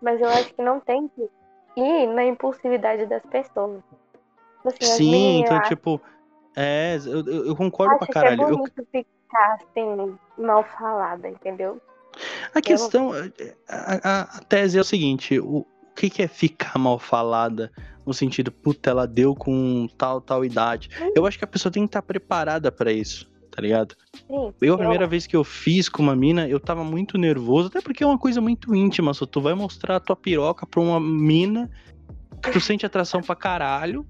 Mas 0.00 0.20
eu 0.20 0.28
acho 0.28 0.54
que 0.54 0.62
não 0.62 0.80
tem 0.80 1.08
que 1.08 1.28
ir 1.76 2.06
na 2.06 2.24
impulsividade 2.24 3.06
das 3.06 3.22
pessoas. 3.26 3.82
Tipo 4.56 4.68
assim, 4.68 4.84
Sim, 4.84 5.40
então, 5.40 5.60
tipo, 5.62 6.00
é, 6.56 6.98
eu, 7.06 7.46
eu 7.46 7.56
concordo 7.56 7.94
Acho 7.94 8.04
pra 8.04 8.14
caralho. 8.14 8.38
Que 8.38 8.44
é 8.44 8.46
bonito 8.48 8.72
eu... 8.78 8.86
ficar 8.90 9.54
assim, 9.54 10.18
mal 10.38 10.64
falada, 10.64 11.28
entendeu? 11.28 11.80
A 12.54 12.60
questão, 12.60 13.12
a, 13.68 14.22
a, 14.22 14.40
tese 14.44 14.76
é 14.76 14.80
o 14.80 14.84
seguinte, 14.84 15.38
o, 15.38 15.58
o 15.58 15.66
que, 15.94 16.10
que 16.10 16.22
é 16.22 16.28
ficar 16.28 16.78
mal 16.78 16.98
falada 16.98 17.70
no 18.04 18.12
sentido, 18.12 18.50
puta, 18.50 18.90
ela 18.90 19.06
deu 19.06 19.34
com 19.34 19.86
tal, 19.96 20.20
tal 20.20 20.44
idade. 20.44 20.90
Hum. 21.00 21.12
Eu 21.14 21.26
acho 21.26 21.38
que 21.38 21.44
a 21.44 21.48
pessoa 21.48 21.70
tem 21.70 21.84
que 21.84 21.88
estar 21.88 22.02
preparada 22.02 22.72
para 22.72 22.92
isso, 22.92 23.30
tá 23.50 23.62
ligado? 23.62 23.94
Sim, 24.26 24.52
eu, 24.60 24.74
a 24.74 24.78
primeira 24.78 25.04
eu... 25.04 25.08
vez 25.08 25.26
que 25.26 25.36
eu 25.36 25.44
fiz 25.44 25.88
com 25.88 26.02
uma 26.02 26.16
mina, 26.16 26.48
eu 26.48 26.58
tava 26.58 26.82
muito 26.82 27.16
nervoso, 27.16 27.68
até 27.68 27.80
porque 27.80 28.02
é 28.02 28.06
uma 28.06 28.18
coisa 28.18 28.40
muito 28.40 28.74
íntima, 28.74 29.14
só 29.14 29.24
tu 29.24 29.40
vai 29.40 29.54
mostrar 29.54 29.96
a 29.96 30.00
tua 30.00 30.16
piroca 30.16 30.66
pra 30.66 30.80
uma 30.80 30.98
mina 30.98 31.70
que 32.42 32.50
tu 32.50 32.60
sente 32.60 32.84
atração 32.84 33.22
pra 33.22 33.36
caralho, 33.36 34.04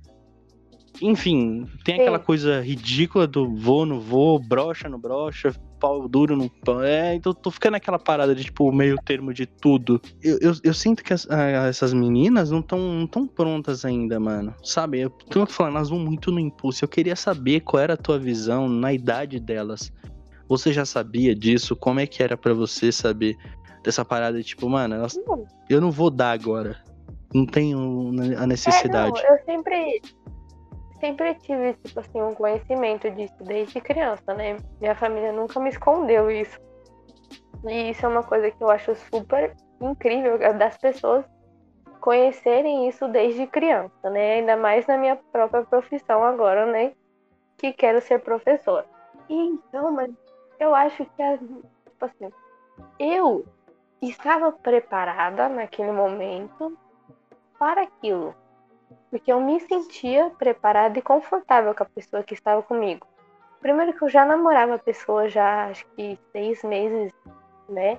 enfim, 1.01 1.67
tem 1.85 1.97
Sim. 1.97 2.01
aquela 2.03 2.19
coisa 2.19 2.61
ridícula 2.61 3.27
do 3.27 3.55
vou, 3.55 3.87
no 3.87 4.01
vou, 4.01 4.39
brocha, 4.39 4.89
no 4.89 4.99
brocha, 4.99 5.53
pau 5.81 6.07
duro 6.07 6.37
no 6.37 6.51
pau. 6.51 6.83
É, 6.83 7.15
então 7.15 7.33
tô 7.33 7.51
ficando 7.51 7.73
naquela 7.73 7.99
parada 7.99 8.35
de, 8.35 8.45
tipo, 8.45 8.71
meio 8.71 8.97
termo 8.97 9.33
de 9.33 9.47
tudo. 9.47 10.01
Eu, 10.23 10.39
eu, 10.41 10.53
eu 10.63 10.75
sinto 10.75 11.03
que 11.03 11.13
as, 11.13 11.27
essas 11.67 11.93
meninas 11.93 12.51
não 12.51 12.61
estão 12.61 12.79
não 12.79 13.07
tão 13.07 13.27
prontas 13.27 13.85
ainda, 13.85 14.21
mano. 14.21 14.55
Sabe? 14.63 15.01
Eu 15.01 15.11
tô 15.11 15.47
falando, 15.47 15.77
elas 15.77 15.89
vão 15.89 15.99
muito 15.99 16.31
no 16.31 16.39
impulso. 16.39 16.85
Eu 16.85 16.89
queria 16.89 17.17
saber 17.17 17.61
qual 17.61 17.83
era 17.83 17.95
a 17.95 17.97
tua 17.97 18.19
visão 18.19 18.69
na 18.69 18.93
idade 18.93 19.41
delas. 19.41 19.91
Você 20.49 20.73
já 20.73 20.85
sabia 20.85 21.35
disso? 21.35 21.75
Como 21.75 22.01
é 22.01 22.07
que 22.07 22.23
era 22.23 22.37
para 22.37 22.53
você 22.53 22.93
saber 22.93 23.37
dessa 23.83 24.05
parada 24.05 24.39
de, 24.39 24.45
tipo, 24.45 24.69
mano, 24.69 24.97
elas, 24.97 25.19
eu 25.69 25.81
não 25.81 25.91
vou 25.91 26.11
dar 26.11 26.33
agora. 26.33 26.77
Não 27.33 27.47
tenho 27.47 28.11
a 28.37 28.47
necessidade. 28.47 29.21
É, 29.21 29.23
não, 29.23 29.37
eu 29.37 29.45
sempre 29.45 30.03
sempre 31.01 31.35
tive, 31.37 31.75
tipo 31.75 31.99
assim, 32.01 32.21
um 32.21 32.35
conhecimento 32.35 33.11
disso 33.11 33.43
desde 33.43 33.81
criança, 33.81 34.35
né? 34.35 34.57
Minha 34.81 34.95
família 34.95 35.33
nunca 35.33 35.59
me 35.59 35.71
escondeu 35.71 36.31
isso. 36.31 36.61
E 37.65 37.91
isso 37.91 38.05
é 38.07 38.09
uma 38.09 38.23
coisa 38.23 38.51
que 38.51 38.63
eu 38.63 38.71
acho 38.71 38.95
super 38.95 39.55
incrível 39.81 40.39
das 40.57 40.77
pessoas 40.77 41.25
conhecerem 42.01 42.89
isso 42.89 43.09
desde 43.09 43.47
criança, 43.47 44.09
né? 44.11 44.35
Ainda 44.35 44.57
mais 44.57 44.87
na 44.87 44.97
minha 44.97 45.17
própria 45.17 45.65
profissão 45.65 46.25
agora, 46.25 46.67
né? 46.67 46.93
Que 47.59 47.73
quero 47.73 48.01
ser 48.01 48.21
professora. 48.21 48.87
E 49.29 49.35
então, 49.35 49.91
mas 49.91 50.11
eu 50.59 50.75
acho 50.75 51.05
que, 51.05 51.39
tipo 51.39 52.05
assim, 52.05 52.31
eu 52.99 53.45
estava 54.01 54.51
preparada 54.53 55.49
naquele 55.49 55.93
momento 55.93 56.77
para 57.59 57.83
aquilo 57.83 58.35
porque 59.11 59.33
eu 59.33 59.41
me 59.41 59.59
sentia 59.61 60.31
preparada 60.31 60.99
e 60.99 61.03
confortável 61.03 61.75
com 61.75 61.83
a 61.83 61.87
pessoa 61.87 62.23
que 62.23 62.35
estava 62.35 62.63
comigo. 62.63 63.07
Primeiro 63.61 63.93
que 63.93 64.03
eu 64.03 64.09
já 64.09 64.25
namorava 64.25 64.75
a 64.75 64.79
pessoa 64.79 65.29
já 65.29 65.67
acho 65.67 65.85
que 65.97 66.19
seis 66.33 66.63
meses, 66.63 67.13
né? 67.69 67.99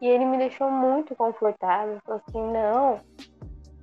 E 0.00 0.08
ele 0.08 0.24
me 0.24 0.36
deixou 0.36 0.70
muito 0.70 1.14
confortável. 1.14 1.98
Falou 2.04 2.22
assim, 2.26 2.52
não, 2.52 2.98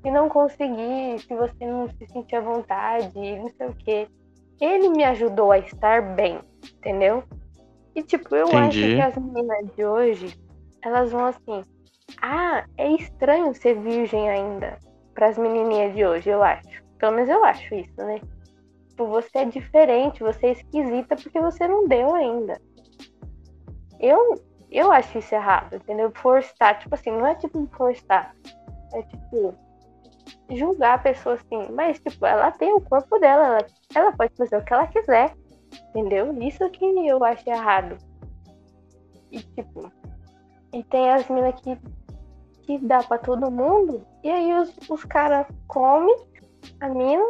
se 0.02 0.12
não 0.12 0.30
conseguir, 0.30 1.20
se 1.20 1.36
você 1.36 1.66
não 1.66 1.88
se 1.90 2.08
sentir 2.08 2.36
à 2.36 2.42
vontade, 2.42 3.14
não 3.16 3.50
sei 3.50 3.68
o 3.68 3.76
quê. 3.76 4.08
Ele 4.60 4.90
me 4.90 5.04
ajudou 5.06 5.52
a 5.52 5.60
estar 5.60 6.02
bem, 6.16 6.40
entendeu? 6.76 7.24
E 7.96 8.04
tipo, 8.04 8.36
eu 8.36 8.48
Entendi. 8.48 8.96
acho 8.96 8.96
que 8.96 9.02
as 9.02 9.18
meninas 9.18 9.76
de 9.76 9.86
hoje, 9.86 10.40
elas 10.84 11.12
vão 11.12 11.26
assim, 11.26 11.64
ah, 12.22 12.64
é 12.78 12.92
estranho 12.92 13.54
ser 13.56 13.76
virgem 13.76 14.30
ainda 14.30 14.80
para 15.18 15.30
as 15.30 15.38
menininhas 15.38 15.96
de 15.96 16.06
hoje, 16.06 16.30
eu 16.30 16.44
acho. 16.44 16.84
Pelo 17.00 17.14
menos 17.14 17.28
eu 17.28 17.44
acho 17.44 17.74
isso, 17.74 17.98
né? 17.98 18.22
Tipo, 18.90 19.08
você 19.08 19.40
é 19.40 19.46
diferente, 19.46 20.22
você 20.22 20.46
é 20.46 20.52
esquisita 20.52 21.16
porque 21.16 21.42
você 21.42 21.68
não 21.68 21.88
deu 21.88 22.14
ainda. 22.14 22.62
Eu, 24.00 24.40
eu 24.70 24.92
acho 24.92 25.18
isso 25.18 25.34
errado, 25.34 25.78
entendeu? 25.78 26.12
Forçar, 26.14 26.78
tipo 26.78 26.94
assim, 26.94 27.10
não 27.10 27.26
é 27.26 27.34
tipo 27.34 27.68
forçar. 27.76 28.36
É 28.94 29.02
tipo 29.02 29.56
julgar 30.52 30.94
a 30.94 31.00
pessoa 31.00 31.34
assim, 31.34 31.68
mas 31.72 32.00
tipo, 32.00 32.24
ela 32.24 32.52
tem 32.52 32.72
o 32.74 32.82
corpo 32.82 33.18
dela, 33.18 33.44
ela, 33.44 33.68
ela 33.96 34.12
pode 34.12 34.36
fazer 34.36 34.56
o 34.58 34.64
que 34.64 34.72
ela 34.72 34.86
quiser, 34.86 35.34
entendeu? 35.90 36.32
Isso 36.44 36.70
que 36.70 36.86
eu 36.86 37.24
acho 37.24 37.50
errado. 37.50 37.98
E 39.32 39.40
tipo, 39.40 39.92
e 40.72 40.84
tem 40.84 41.10
as 41.10 41.28
minas 41.28 41.60
que 41.60 41.76
que 42.68 42.78
dá 42.78 43.02
para 43.02 43.18
todo 43.18 43.50
mundo. 43.50 44.06
E 44.28 44.30
aí 44.30 44.54
os, 44.56 44.74
os 44.90 45.06
caras 45.06 45.48
comem 45.70 46.14
a 46.82 46.90
mina 46.90 47.30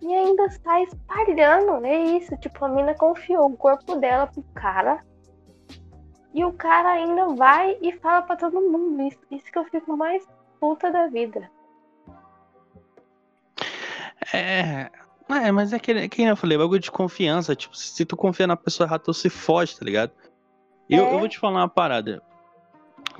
e 0.00 0.14
ainda 0.14 0.48
sai 0.50 0.84
espalhando. 0.84 1.84
É 1.84 2.00
isso, 2.16 2.36
tipo, 2.36 2.64
a 2.64 2.68
mina 2.68 2.94
confiou 2.94 3.50
o 3.50 3.56
corpo 3.56 3.96
dela 3.96 4.28
pro 4.28 4.40
cara. 4.54 5.04
E 6.32 6.44
o 6.44 6.52
cara 6.52 6.92
ainda 6.92 7.26
vai 7.34 7.76
e 7.82 7.90
fala 7.98 8.22
para 8.22 8.36
todo 8.36 8.60
mundo. 8.60 9.02
Isso, 9.02 9.18
isso 9.32 9.50
que 9.50 9.58
eu 9.58 9.64
fico 9.64 9.96
mais 9.96 10.24
puta 10.60 10.92
da 10.92 11.08
vida. 11.08 11.50
É. 14.32 14.88
É, 15.28 15.50
mas 15.50 15.72
é 15.72 15.78
que, 15.80 16.08
que 16.08 16.22
eu 16.22 16.36
falei, 16.36 16.56
bagulho 16.56 16.78
de 16.78 16.92
confiança. 16.92 17.56
Tipo, 17.56 17.76
se 17.76 18.04
tu 18.04 18.16
confia 18.16 18.46
na 18.46 18.56
pessoa 18.56 18.86
errada, 18.86 19.02
tu 19.02 19.12
se 19.12 19.28
foge, 19.28 19.76
tá 19.76 19.84
ligado? 19.84 20.12
Eu, 20.88 21.04
é. 21.04 21.14
eu 21.14 21.18
vou 21.18 21.28
te 21.28 21.36
falar 21.36 21.62
uma 21.62 21.68
parada. 21.68 22.22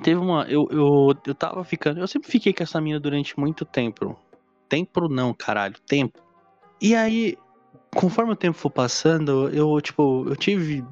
Teve 0.03 0.19
uma. 0.19 0.43
Eu, 0.43 0.67
eu, 0.71 1.13
eu 1.25 1.35
tava 1.35 1.63
ficando. 1.63 1.99
Eu 1.99 2.07
sempre 2.07 2.29
fiquei 2.29 2.53
com 2.53 2.63
essa 2.63 2.79
mina 2.79 2.99
durante 2.99 3.39
muito 3.39 3.65
tempo. 3.65 4.17
Tempo 4.69 5.07
não, 5.07 5.33
caralho. 5.33 5.75
Tempo. 5.87 6.19
E 6.81 6.95
aí, 6.95 7.37
conforme 7.95 8.33
o 8.33 8.35
tempo 8.35 8.57
for 8.57 8.69
passando, 8.69 9.49
eu, 9.49 9.79
tipo, 9.81 10.25
eu 10.27 10.35
tive. 10.35 10.85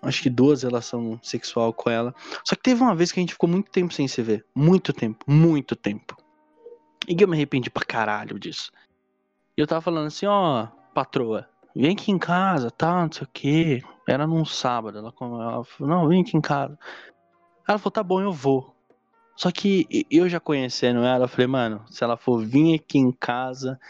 Acho 0.00 0.22
que 0.22 0.30
duas 0.30 0.64
relações 0.64 1.20
sexual 1.22 1.72
com 1.72 1.88
ela. 1.88 2.12
Só 2.44 2.56
que 2.56 2.62
teve 2.62 2.82
uma 2.82 2.94
vez 2.94 3.12
que 3.12 3.20
a 3.20 3.22
gente 3.22 3.34
ficou 3.34 3.48
muito 3.48 3.70
tempo 3.70 3.94
sem 3.94 4.08
se 4.08 4.20
ver. 4.20 4.44
Muito 4.52 4.92
tempo, 4.92 5.24
muito 5.28 5.76
tempo. 5.76 6.16
E 7.06 7.20
eu 7.20 7.28
me 7.28 7.36
arrependi 7.36 7.70
pra 7.70 7.84
caralho 7.84 8.38
disso. 8.38 8.72
E 9.56 9.60
eu 9.60 9.66
tava 9.66 9.80
falando 9.80 10.06
assim, 10.06 10.26
ó, 10.26 10.66
patroa, 10.92 11.48
vem 11.74 11.92
aqui 11.92 12.10
em 12.10 12.18
casa, 12.18 12.70
tá, 12.70 13.02
não 13.02 13.12
sei 13.12 13.22
o 13.22 13.28
quê. 13.32 13.82
Era 14.08 14.26
num 14.26 14.44
sábado. 14.44 14.98
Ela, 14.98 15.12
ela 15.20 15.64
falou, 15.64 15.94
não, 15.94 16.08
vem 16.08 16.22
aqui 16.22 16.36
em 16.36 16.40
casa. 16.40 16.76
Ela 17.66 17.78
falou, 17.78 17.92
tá 17.92 18.02
bom, 18.02 18.20
eu 18.20 18.32
vou. 18.32 18.74
Só 19.36 19.50
que 19.50 20.06
eu 20.10 20.28
já 20.28 20.38
conhecendo 20.38 21.04
ela, 21.04 21.24
eu 21.24 21.28
falei, 21.28 21.46
mano, 21.46 21.84
se 21.90 22.04
ela 22.04 22.16
for 22.16 22.44
vir 22.44 22.74
aqui 22.74 22.98
em 22.98 23.10
casa, 23.12 23.80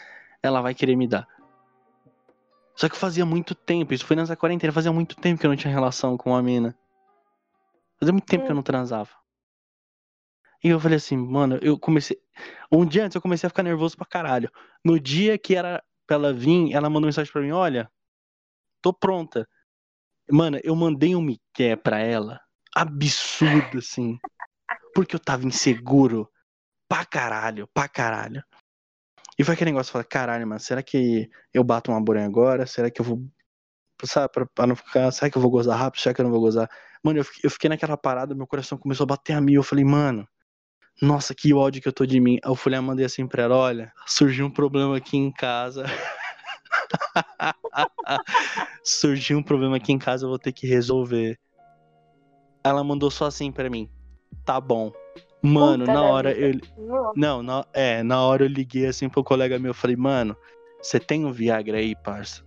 ela 0.41 0.61
vai 0.61 0.73
querer 0.73 0.95
me 0.95 1.07
dar. 1.07 1.27
Só 2.75 2.89
que 2.89 2.97
fazia 2.97 3.25
muito 3.25 3.53
tempo, 3.53 3.93
isso 3.93 4.05
foi 4.05 4.15
nessa 4.15 4.35
quarentena, 4.35 4.73
fazia 4.73 4.91
muito 4.91 5.15
tempo 5.15 5.39
que 5.39 5.45
eu 5.45 5.49
não 5.49 5.57
tinha 5.57 5.73
relação 5.73 6.17
com 6.17 6.31
uma 6.31 6.41
mina. 6.41 6.75
Fazia 7.99 8.13
muito 8.13 8.25
tempo 8.25 8.45
que 8.45 8.51
eu 8.51 8.55
não 8.55 8.63
transava. 8.63 9.11
E 10.63 10.69
eu 10.69 10.79
falei 10.79 10.97
assim, 10.97 11.17
mano, 11.17 11.59
eu 11.61 11.77
comecei. 11.77 12.17
Um 12.71 12.85
dia 12.85 13.05
antes 13.05 13.15
eu 13.15 13.21
comecei 13.21 13.47
a 13.47 13.49
ficar 13.49 13.63
nervoso 13.63 13.97
pra 13.97 14.05
caralho. 14.05 14.49
No 14.83 14.99
dia 14.99 15.37
que 15.37 15.55
era 15.55 15.83
pra 16.07 16.15
ela 16.15 16.33
vir, 16.33 16.73
ela 16.73 16.89
mandou 16.89 17.07
mensagem 17.07 17.31
pra 17.31 17.41
mim: 17.41 17.51
olha, 17.51 17.91
tô 18.81 18.93
pronta. 18.93 19.47
Mano, 20.31 20.57
eu 20.63 20.73
mandei 20.75 21.15
um 21.15 21.21
miqué 21.21 21.75
pra 21.75 21.99
ela 21.99 22.39
absurdo, 22.75 23.77
assim. 23.77 24.17
Porque 24.93 25.15
eu 25.15 25.19
tava 25.19 25.45
inseguro. 25.45 26.29
Pra 26.87 27.05
caralho, 27.05 27.67
pra 27.73 27.87
caralho. 27.87 28.43
E 29.37 29.43
foi 29.43 29.55
aquele 29.55 29.71
negócio, 29.71 29.91
falar, 29.91 30.03
caralho, 30.03 30.47
mano, 30.47 30.59
será 30.59 30.83
que 30.83 31.29
eu 31.53 31.63
bato 31.63 31.91
uma 31.91 32.01
borinha 32.01 32.25
agora? 32.25 32.67
Será 32.67 32.91
que 32.91 33.01
eu 33.01 33.05
vou. 33.05 33.25
Sabe, 34.03 34.31
pra, 34.31 34.45
pra, 34.45 34.67
não 34.67 34.75
ficar. 34.75 35.11
Será 35.11 35.31
que 35.31 35.37
eu 35.37 35.41
vou 35.41 35.49
gozar 35.49 35.77
rápido? 35.77 36.01
Será 36.01 36.13
que 36.13 36.21
eu 36.21 36.25
não 36.25 36.31
vou 36.31 36.41
gozar? 36.41 36.69
Mano, 37.03 37.19
eu 37.19 37.25
eu 37.43 37.49
fiquei 37.49 37.69
naquela 37.69 37.97
parada, 37.97 38.35
meu 38.35 38.45
coração 38.45 38.77
começou 38.77 39.05
a 39.05 39.07
bater 39.07 39.33
a 39.33 39.41
mil. 39.41 39.55
Eu 39.55 39.63
falei, 39.63 39.83
mano, 39.83 40.27
Nossa, 41.01 41.33
que 41.33 41.53
ódio 41.53 41.81
que 41.81 41.87
eu 41.87 41.93
tô 41.93 42.05
de 42.05 42.19
mim. 42.19 42.37
Eu 42.43 42.57
lá 42.65 42.77
e 42.77 42.81
mandei 42.81 43.05
assim 43.05 43.27
pra 43.27 43.43
ela: 43.43 43.57
olha, 43.57 43.91
surgiu 44.05 44.45
um 44.45 44.51
problema 44.51 44.97
aqui 44.97 45.17
em 45.17 45.31
casa. 45.31 45.85
surgiu 48.83 49.37
um 49.37 49.43
problema 49.43 49.77
aqui 49.77 49.91
em 49.91 49.99
casa, 49.99 50.25
eu 50.25 50.29
vou 50.29 50.39
ter 50.39 50.51
que 50.51 50.67
resolver. 50.67 51.39
Ela 52.63 52.83
mandou 52.83 53.11
só 53.11 53.25
assim 53.25 53.51
pra 53.51 53.69
mim: 53.69 53.89
tá 54.45 54.59
bom. 54.59 54.91
Mano, 55.41 55.85
Puta 55.85 55.93
na 55.93 56.01
hora 56.01 56.33
vida. 56.33 56.65
eu. 56.77 57.11
Não. 57.15 57.43
Na, 57.43 57.65
é, 57.73 58.01
na 58.01 58.21
hora 58.21 58.45
eu 58.45 58.49
liguei 58.49 58.85
assim 58.85 59.09
pro 59.09 59.23
colega 59.23 59.59
meu, 59.59 59.71
eu 59.71 59.75
falei, 59.75 59.97
mano, 59.97 60.37
você 60.81 60.99
tem 60.99 61.25
um 61.25 61.31
Viagra 61.31 61.77
aí, 61.77 61.95
parça? 61.95 62.41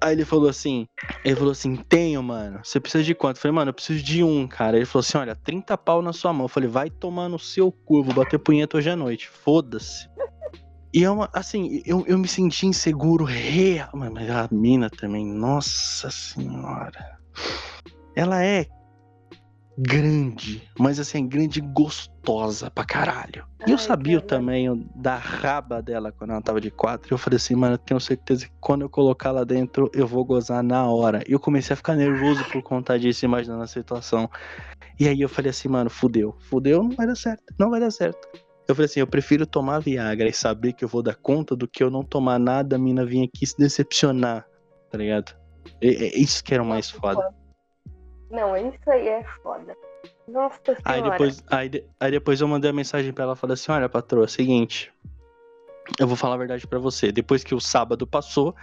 Aí 0.00 0.12
ele 0.12 0.24
falou 0.24 0.48
assim, 0.48 0.86
ele 1.24 1.34
falou 1.36 1.52
assim, 1.52 1.76
tenho, 1.76 2.22
mano. 2.22 2.60
Você 2.62 2.78
precisa 2.80 3.02
de 3.02 3.14
quanto? 3.14 3.36
Eu 3.36 3.42
falei, 3.42 3.54
mano, 3.54 3.70
eu 3.70 3.74
preciso 3.74 4.02
de 4.02 4.22
um, 4.22 4.46
cara. 4.46 4.76
Ele 4.76 4.86
falou 4.86 5.00
assim, 5.00 5.18
olha, 5.18 5.34
30 5.34 5.76
pau 5.76 6.00
na 6.02 6.12
sua 6.12 6.32
mão. 6.32 6.44
Eu 6.44 6.48
falei, 6.48 6.68
vai 6.68 6.90
tomar 6.90 7.28
no 7.28 7.38
seu 7.38 7.70
cu, 7.72 7.98
eu 7.98 8.04
vou 8.04 8.14
bater 8.14 8.38
punheta 8.38 8.76
hoje 8.76 8.90
à 8.90 8.96
noite. 8.96 9.28
Foda-se. 9.28 10.08
E 10.92 11.04
é 11.04 11.10
uma, 11.10 11.28
assim, 11.32 11.82
eu, 11.84 12.04
eu 12.06 12.16
me 12.16 12.28
senti 12.28 12.66
inseguro 12.66 13.24
real. 13.24 13.90
Mas 13.92 14.30
a 14.30 14.48
mina 14.50 14.88
também, 14.88 15.26
nossa 15.26 16.10
senhora. 16.10 17.18
Ela 18.14 18.44
é 18.44 18.66
grande, 19.80 20.60
mas 20.76 20.98
assim, 20.98 21.28
grande 21.28 21.60
e 21.60 21.62
gostosa 21.62 22.68
pra 22.68 22.84
caralho. 22.84 23.46
E 23.64 23.70
eu 23.70 23.78
sabia 23.78 24.18
o 24.18 24.20
tamanho 24.20 24.84
da 24.96 25.16
raba 25.16 25.80
dela 25.80 26.10
quando 26.10 26.30
ela 26.30 26.42
tava 26.42 26.60
de 26.60 26.68
quatro. 26.68 27.08
E 27.08 27.14
eu 27.14 27.18
falei 27.18 27.36
assim, 27.36 27.54
mano, 27.54 27.74
eu 27.74 27.78
tenho 27.78 28.00
certeza 28.00 28.46
que 28.46 28.52
quando 28.60 28.82
eu 28.82 28.88
colocar 28.88 29.30
lá 29.30 29.44
dentro, 29.44 29.88
eu 29.94 30.06
vou 30.06 30.24
gozar 30.24 30.64
na 30.64 30.84
hora. 30.90 31.22
E 31.28 31.32
eu 31.32 31.38
comecei 31.38 31.74
a 31.74 31.76
ficar 31.76 31.94
nervoso 31.94 32.44
por 32.50 32.60
conta 32.60 32.98
disso, 32.98 33.24
imaginando 33.24 33.62
a 33.62 33.68
situação. 33.68 34.28
E 34.98 35.06
aí 35.06 35.20
eu 35.20 35.28
falei 35.28 35.50
assim, 35.50 35.68
mano, 35.68 35.88
fudeu. 35.88 36.36
Fudeu, 36.40 36.82
não 36.82 36.90
vai 36.90 37.06
dar 37.06 37.16
certo. 37.16 37.44
Não 37.56 37.70
vai 37.70 37.78
dar 37.78 37.92
certo. 37.92 38.26
Eu 38.66 38.74
falei 38.74 38.86
assim, 38.86 39.00
eu 39.00 39.06
prefiro 39.06 39.46
tomar 39.46 39.78
Viagra 39.78 40.28
e 40.28 40.32
saber 40.32 40.72
que 40.72 40.84
eu 40.84 40.88
vou 40.88 41.02
dar 41.04 41.14
conta 41.14 41.54
do 41.54 41.68
que 41.68 41.84
eu 41.84 41.90
não 41.90 42.02
tomar 42.02 42.38
nada, 42.38 42.74
a 42.74 42.78
mina 42.78 43.06
vir 43.06 43.24
aqui 43.24 43.46
se 43.46 43.56
decepcionar, 43.56 44.44
tá 44.90 44.98
ligado? 44.98 45.34
É, 45.80 45.88
é 45.88 46.18
isso 46.18 46.42
que 46.42 46.52
era 46.52 46.62
o 46.62 46.66
mais 46.66 46.90
foda. 46.90 47.32
Não, 48.30 48.56
isso 48.56 48.90
aí 48.90 49.08
é 49.08 49.24
foda. 49.42 49.76
Nossa 50.26 50.58
senhora. 50.66 50.82
Aí 50.84 51.02
depois, 51.02 51.42
aí, 51.50 51.68
de- 51.68 51.84
aí 51.98 52.10
depois 52.10 52.40
eu 52.40 52.48
mandei 52.48 52.70
a 52.70 52.74
mensagem 52.74 53.12
pra 53.12 53.24
ela 53.24 53.36
falei 53.36 53.54
assim: 53.54 53.72
olha, 53.72 53.88
patroa, 53.88 54.24
é 54.24 54.28
seguinte. 54.28 54.92
Eu 55.98 56.06
vou 56.06 56.16
falar 56.16 56.34
a 56.34 56.38
verdade 56.38 56.66
pra 56.66 56.78
você. 56.78 57.10
Depois 57.10 57.42
que 57.42 57.54
o 57.54 57.60
sábado 57.60 58.06
passou, 58.06 58.54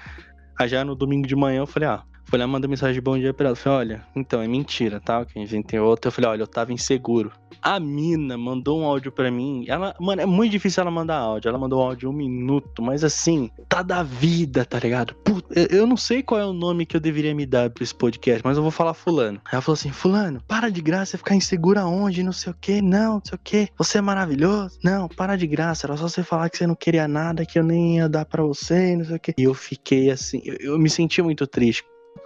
aí 0.59 0.67
já 0.67 0.85
no 0.85 0.93
domingo 0.95 1.27
de 1.27 1.35
manhã 1.35 1.59
eu 1.61 1.67
falei, 1.67 1.89
ah, 1.89 2.03
fui 2.25 2.37
lá 2.39 2.47
mandar 2.47 2.67
mensagem 2.67 2.95
de 2.95 3.01
bom 3.01 3.17
dia 3.17 3.33
pra 3.33 3.47
ela. 3.47 3.55
Falei, 3.55 3.77
olha, 3.79 4.05
então 4.15 4.41
é 4.41 4.47
mentira, 4.47 4.99
tá? 4.99 5.23
Que 5.25 5.37
eu 5.37 5.43
inventei 5.43 5.79
outra. 5.79 6.09
Eu 6.09 6.11
falei, 6.11 6.29
olha, 6.31 6.41
eu 6.43 6.47
tava 6.47 6.73
inseguro. 6.73 7.31
A 7.61 7.79
mina 7.79 8.37
mandou 8.37 8.79
um 8.81 8.85
áudio 8.85 9.11
pra 9.11 9.31
mim. 9.31 9.65
Ela, 9.67 9.95
mano, 9.99 10.21
é 10.21 10.25
muito 10.25 10.51
difícil 10.51 10.81
ela 10.81 10.91
mandar 10.91 11.17
áudio. 11.17 11.49
Ela 11.49 11.57
mandou 11.57 11.79
um 11.79 11.83
áudio 11.83 12.09
um 12.09 12.13
minuto, 12.13 12.81
mas 12.81 13.03
assim, 13.03 13.49
tá 13.67 13.81
da 13.81 14.03
vida, 14.03 14.65
tá 14.65 14.77
ligado? 14.79 15.15
Puta, 15.15 15.47
eu- 15.71 15.87
não 15.87 15.97
sei 15.97 16.21
qual 16.21 16.39
é 16.39 16.45
o 16.45 16.53
nome 16.53 16.85
que 16.85 16.95
eu 16.95 16.99
deveria 17.01 17.33
me 17.33 17.45
dar 17.45 17.69
pra 17.69 17.83
esse 17.83 17.95
podcast, 17.95 18.41
mas 18.43 18.57
eu 18.57 18.63
vou 18.63 18.71
falar 18.71 18.93
fulano. 18.93 19.39
Ela 19.51 19.61
falou 19.61 19.73
assim, 19.75 19.91
fulano, 19.91 20.41
para 20.47 20.69
de 20.69 20.81
graça, 20.81 21.17
ficar 21.17 21.35
insegura 21.35 21.85
onde, 21.85 22.21
não 22.23 22.31
sei 22.31 22.51
o 22.51 22.55
que, 22.59 22.81
não, 22.81 23.15
não 23.15 23.21
sei 23.23 23.35
o 23.35 23.39
que. 23.43 23.69
Você 23.77 23.97
é 23.97 24.01
maravilhoso. 24.01 24.77
Não, 24.83 25.07
para 25.07 25.35
de 25.35 25.47
graça, 25.47 25.87
era 25.87 25.97
só 25.97 26.07
você 26.07 26.23
falar 26.23 26.49
que 26.49 26.57
você 26.57 26.67
não 26.67 26.75
queria 26.75 27.07
nada, 27.07 27.45
que 27.45 27.57
eu 27.57 27.63
nem 27.63 27.97
ia 27.97 28.09
dar 28.09 28.25
pra 28.25 28.43
você, 28.43 28.95
não 28.95 29.05
sei 29.05 29.15
o 29.15 29.19
que. 29.19 29.33
E 29.37 29.43
eu 29.43 29.53
fiquei 29.53 30.11
assim, 30.11 30.41
eu, 30.43 30.55
eu 30.73 30.79
me 30.79 30.89
senti 30.89 31.21
muito 31.21 31.47
triste 31.47 31.83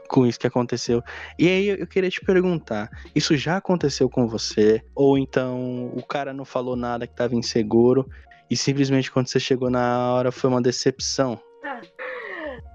com 0.09 0.25
isso 0.25 0.39
que 0.39 0.47
aconteceu. 0.47 1.01
E 1.37 1.47
aí 1.47 1.67
eu 1.69 1.87
queria 1.87 2.09
te 2.09 2.19
perguntar, 2.19 2.89
isso 3.15 3.37
já 3.37 3.57
aconteceu 3.57 4.09
com 4.09 4.27
você? 4.27 4.83
Ou 4.95 5.17
então 5.17 5.91
o 5.95 6.03
cara 6.05 6.33
não 6.33 6.43
falou 6.43 6.75
nada 6.75 7.07
que 7.07 7.15
tava 7.15 7.35
inseguro 7.35 8.09
e 8.49 8.57
simplesmente 8.57 9.11
quando 9.11 9.27
você 9.27 9.39
chegou 9.39 9.69
na 9.69 10.11
hora 10.13 10.31
foi 10.31 10.49
uma 10.49 10.61
decepção? 10.61 11.39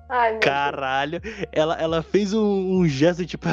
Ai, 0.08 0.38
Caralho, 0.38 1.20
ela, 1.50 1.74
ela 1.80 2.02
fez 2.02 2.32
um, 2.32 2.78
um 2.78 2.86
gesto 2.86 3.26
tipo, 3.26 3.48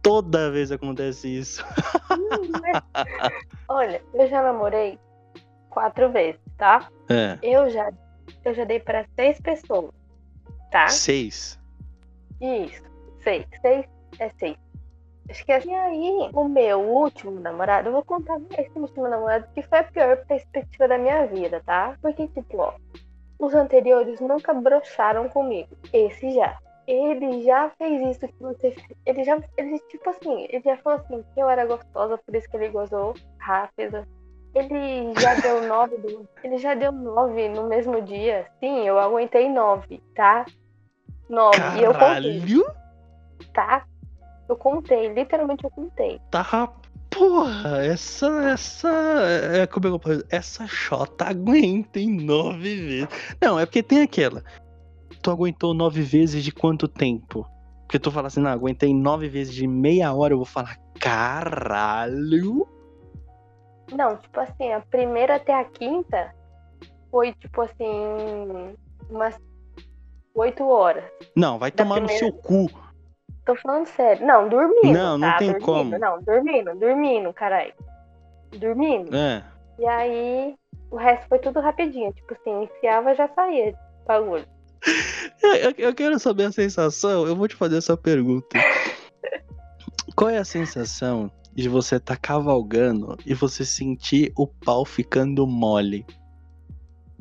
toda 0.00 0.50
vez 0.50 0.72
acontece 0.72 1.28
isso. 1.28 1.64
Deus. 2.08 2.48
Olha, 3.68 4.00
eu 4.14 4.26
já 4.28 4.42
namorei 4.42 4.98
quatro 5.68 6.10
vezes, 6.10 6.40
tá? 6.56 6.88
É, 7.10 7.38
Eu 7.42 7.68
já, 7.68 7.92
eu 8.44 8.54
já 8.54 8.64
dei 8.64 8.80
pra 8.80 9.04
seis 9.14 9.38
pessoas, 9.40 9.90
tá? 10.70 10.88
seis. 10.88 11.58
Isso, 12.40 12.82
seis. 13.26 13.44
Seis 13.60 13.84
é 14.20 14.30
seis. 14.38 14.56
Acho 15.28 15.44
que 15.44 15.52
assim, 15.52 15.74
aí, 15.74 16.30
o 16.32 16.48
meu 16.48 16.78
último 16.80 17.40
namorado, 17.40 17.88
eu 17.88 17.92
vou 17.92 18.04
contar 18.04 18.38
esse 18.56 18.70
último 18.78 19.08
namorado 19.08 19.48
que 19.52 19.62
foi 19.62 19.78
a 19.78 19.84
pior 19.84 20.16
perspectiva 20.24 20.86
da 20.86 20.96
minha 20.96 21.26
vida, 21.26 21.60
tá? 21.66 21.96
Porque, 22.00 22.28
tipo, 22.28 22.58
ó, 22.58 22.74
os 23.36 23.52
anteriores 23.52 24.20
nunca 24.20 24.54
broxaram 24.54 25.28
comigo. 25.28 25.68
Esse 25.92 26.30
já. 26.30 26.56
Ele 26.86 27.42
já 27.42 27.68
fez 27.70 28.16
isso 28.16 28.28
que 28.28 28.40
você 28.40 28.70
fez. 28.70 28.98
Ele 29.04 29.24
já, 29.24 29.36
ele, 29.56 29.80
tipo 29.90 30.08
assim, 30.08 30.46
ele 30.48 30.62
já 30.64 30.76
falou 30.76 31.00
assim, 31.00 31.24
que 31.34 31.40
eu 31.40 31.50
era 31.50 31.66
gostosa, 31.66 32.16
por 32.18 32.36
isso 32.36 32.48
que 32.48 32.56
ele 32.56 32.68
gozou 32.68 33.12
rápido. 33.40 34.06
Ele 34.54 35.12
já 35.20 35.34
deu 35.42 35.66
nove, 35.66 35.96
do- 35.96 36.28
ele 36.44 36.58
já 36.58 36.74
deu 36.74 36.92
nove 36.92 37.48
no 37.48 37.66
mesmo 37.66 38.00
dia. 38.00 38.46
Sim, 38.60 38.86
eu 38.86 38.96
aguentei 39.00 39.48
nove, 39.50 40.00
tá? 40.14 40.46
Nove. 41.28 41.80
E 41.80 41.82
eu 41.82 41.92
contei 41.92 42.06
Caralho, 42.08 42.40
tá? 43.52 43.84
Eu 44.48 44.56
contei, 44.56 45.12
literalmente 45.12 45.64
eu 45.64 45.70
contei. 45.70 46.20
tá. 46.30 46.72
Porra, 47.08 47.82
essa, 47.86 48.26
essa, 48.50 48.90
é, 48.90 49.66
como 49.66 49.86
é 49.86 49.90
eu 49.90 49.98
posso? 49.98 50.22
Essa 50.28 50.66
chota 50.66 51.24
aguenta 51.24 51.98
em 51.98 52.10
nove 52.14 52.76
vezes. 52.76 53.08
Não, 53.40 53.58
é 53.58 53.64
porque 53.64 53.82
tem 53.82 54.02
aquela. 54.02 54.42
Tu 55.22 55.30
aguentou 55.30 55.72
nove 55.72 56.02
vezes 56.02 56.44
de 56.44 56.52
quanto 56.52 56.86
tempo? 56.86 57.46
Porque 57.86 57.98
tu 57.98 58.10
fala 58.10 58.26
assim, 58.26 58.40
não, 58.40 58.50
aguentei 58.50 58.92
nove 58.92 59.28
vezes 59.28 59.54
de 59.54 59.66
meia 59.66 60.12
hora, 60.12 60.34
eu 60.34 60.38
vou 60.38 60.44
falar, 60.44 60.76
caralho. 61.00 62.66
Não, 63.92 64.16
tipo 64.16 64.38
assim, 64.40 64.72
a 64.72 64.80
primeira 64.80 65.36
até 65.36 65.54
a 65.54 65.64
quinta 65.64 66.34
foi 67.10 67.32
tipo 67.34 67.62
assim, 67.62 68.74
umas 69.08 69.38
oito 70.34 70.64
horas. 70.68 71.04
Não, 71.34 71.58
vai 71.58 71.70
Da 71.70 71.78
tomar 71.84 72.00
no 72.00 72.08
primeira- 72.08 72.18
seu 72.18 72.32
cu. 72.42 72.68
Tô 73.46 73.54
falando 73.54 73.86
sério. 73.86 74.26
Não, 74.26 74.48
dormindo. 74.48 74.92
Não, 74.92 75.16
não 75.16 75.28
tá? 75.28 75.38
tem 75.38 75.52
dormindo. 75.52 75.64
como. 75.64 75.98
Não, 75.98 76.20
dormindo, 76.20 76.74
dormindo, 76.74 77.32
caralho. 77.32 77.72
Dormindo. 78.58 79.16
É. 79.16 79.44
E 79.78 79.86
aí, 79.86 80.56
o 80.90 80.96
resto 80.96 81.28
foi 81.28 81.38
tudo 81.38 81.60
rapidinho. 81.60 82.12
Tipo 82.12 82.34
assim, 82.34 82.64
enfiava 82.64 83.14
já 83.14 83.28
saía. 83.28 83.72
de 83.72 83.78
Bagulho. 84.04 84.44
Eu, 85.42 85.72
eu 85.76 85.94
quero 85.94 86.18
saber 86.18 86.44
a 86.44 86.52
sensação. 86.52 87.26
Eu 87.26 87.36
vou 87.36 87.46
te 87.46 87.54
fazer 87.54 87.76
essa 87.76 87.96
pergunta. 87.96 88.58
Qual 90.16 90.30
é 90.30 90.38
a 90.38 90.44
sensação 90.44 91.30
de 91.52 91.68
você 91.68 91.96
estar 91.96 92.16
cavalgando 92.16 93.16
e 93.24 93.34
você 93.34 93.64
sentir 93.64 94.32
o 94.36 94.46
pau 94.46 94.84
ficando 94.84 95.46
mole? 95.46 96.06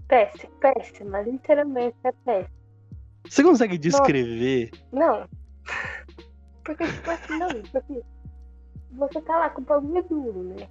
Péssima, 0.08 0.52
péssima. 0.60 1.22
Literalmente 1.22 1.98
é 2.04 2.12
péssima. 2.24 2.56
Você 3.28 3.44
consegue 3.44 3.78
descrever? 3.78 4.72
Não. 4.92 5.28
Porque, 6.66 6.84
tipo 6.84 7.12
assim, 7.12 7.38
não, 7.38 7.48
porque 7.72 8.02
você 8.92 9.22
tá 9.22 9.38
lá 9.38 9.50
com 9.52 9.62
o 9.62 9.66
bagulho 9.66 10.04
duro, 10.04 10.44
né? 10.44 10.68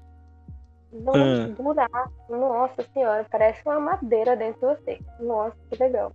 Não 0.93 1.15
Ah. 1.15 1.49
durar. 1.57 2.11
Nossa 2.29 2.83
senhora, 2.93 3.27
parece 3.31 3.63
uma 3.65 3.81
madeira 3.81 4.37
dentro 4.37 4.61
de 4.69 4.77
você. 4.77 5.01
Nossa, 5.21 5.57
que 5.71 5.77
legal. 5.77 6.13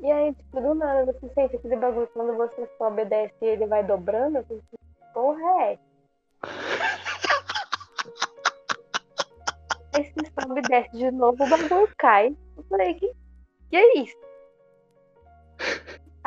E 0.00 0.10
aí, 0.10 0.34
tipo, 0.34 0.60
do 0.60 0.74
nada 0.74 1.04
você 1.06 1.28
sente 1.34 1.56
aquele 1.56 1.76
bagulho 1.76 2.08
quando 2.08 2.36
você 2.36 2.68
sobe 2.76 3.02
e 3.02 3.04
desce 3.06 3.34
e 3.42 3.46
ele 3.46 3.66
vai 3.66 3.82
dobrando. 3.84 4.42
Você, 4.42 4.60
fica, 4.70 5.12
porra 5.14 5.62
é? 5.62 5.78
Aí 9.94 10.04
você 10.04 10.30
sobe 10.38 10.60
e 10.60 10.62
desce 10.62 10.96
de 10.96 11.10
novo, 11.10 11.42
o 11.42 11.48
bagulho 11.48 11.88
cai. 11.96 12.36
Eu 12.56 12.62
falei, 12.64 12.94
que, 12.94 13.10
que 13.70 13.76
é 13.76 13.98
isso? 13.98 14.16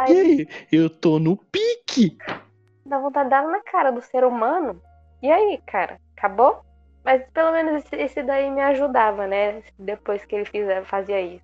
E 0.07 0.17
aí? 0.17 0.47
Eu 0.71 0.89
tô 0.89 1.19
no 1.19 1.35
pique. 1.35 2.17
dá 2.85 2.99
vontade 2.99 3.25
de 3.25 3.31
dar 3.31 3.47
na 3.47 3.61
cara 3.61 3.91
do 3.91 4.01
ser 4.01 4.23
humano. 4.23 4.81
E 5.21 5.29
aí, 5.29 5.59
cara, 5.65 5.99
acabou? 6.15 6.63
Mas 7.03 7.23
pelo 7.33 7.51
menos 7.51 7.83
esse, 7.91 8.21
daí 8.23 8.49
me 8.49 8.61
ajudava, 8.61 9.27
né? 9.27 9.63
Depois 9.77 10.23
que 10.25 10.35
ele 10.35 10.45
fizer, 10.45 10.83
fazia 10.85 11.19
isso. 11.21 11.43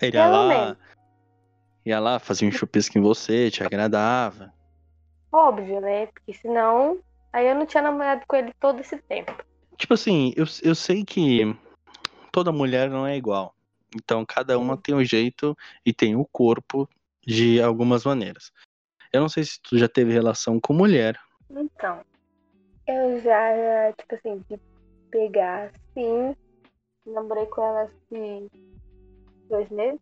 Ele 0.00 0.16
ia 0.16 0.26
lá. 0.26 0.48
menos. 0.48 0.78
Ia 1.84 2.00
lá, 2.00 2.18
fazia 2.18 2.48
um 2.48 2.52
chupisco 2.52 2.98
em 2.98 3.02
você, 3.02 3.50
te 3.50 3.62
agradava. 3.62 4.52
Óbvio, 5.32 5.80
né? 5.80 6.06
Porque 6.06 6.32
senão. 6.32 6.98
Aí 7.32 7.46
eu 7.46 7.54
não 7.54 7.64
tinha 7.64 7.82
namorado 7.82 8.22
com 8.26 8.36
ele 8.36 8.52
todo 8.58 8.80
esse 8.80 8.96
tempo. 9.02 9.32
Tipo 9.76 9.94
assim, 9.94 10.32
eu, 10.36 10.44
eu 10.62 10.74
sei 10.74 11.04
que 11.04 11.56
toda 12.32 12.52
mulher 12.52 12.90
não 12.90 13.06
é 13.06 13.16
igual. 13.16 13.54
Então, 13.94 14.24
cada 14.24 14.58
uma 14.58 14.76
tem 14.76 14.94
um 14.94 15.04
jeito 15.04 15.56
e 15.84 15.92
tem 15.92 16.16
o 16.16 16.24
corpo 16.24 16.88
de 17.26 17.60
algumas 17.60 18.04
maneiras. 18.04 18.50
Eu 19.12 19.20
não 19.20 19.28
sei 19.28 19.44
se 19.44 19.60
tu 19.62 19.76
já 19.76 19.88
teve 19.88 20.12
relação 20.12 20.60
com 20.60 20.72
mulher. 20.72 21.18
Então. 21.50 22.02
Eu 22.86 23.20
já, 23.20 23.92
tipo 23.98 24.14
assim, 24.14 24.44
de 24.48 24.60
pegar, 25.10 25.72
sim. 25.94 26.34
Namorei 27.06 27.46
com 27.46 27.62
ela 27.62 27.82
assim 27.82 28.48
dois 29.48 29.68
meses, 29.70 30.00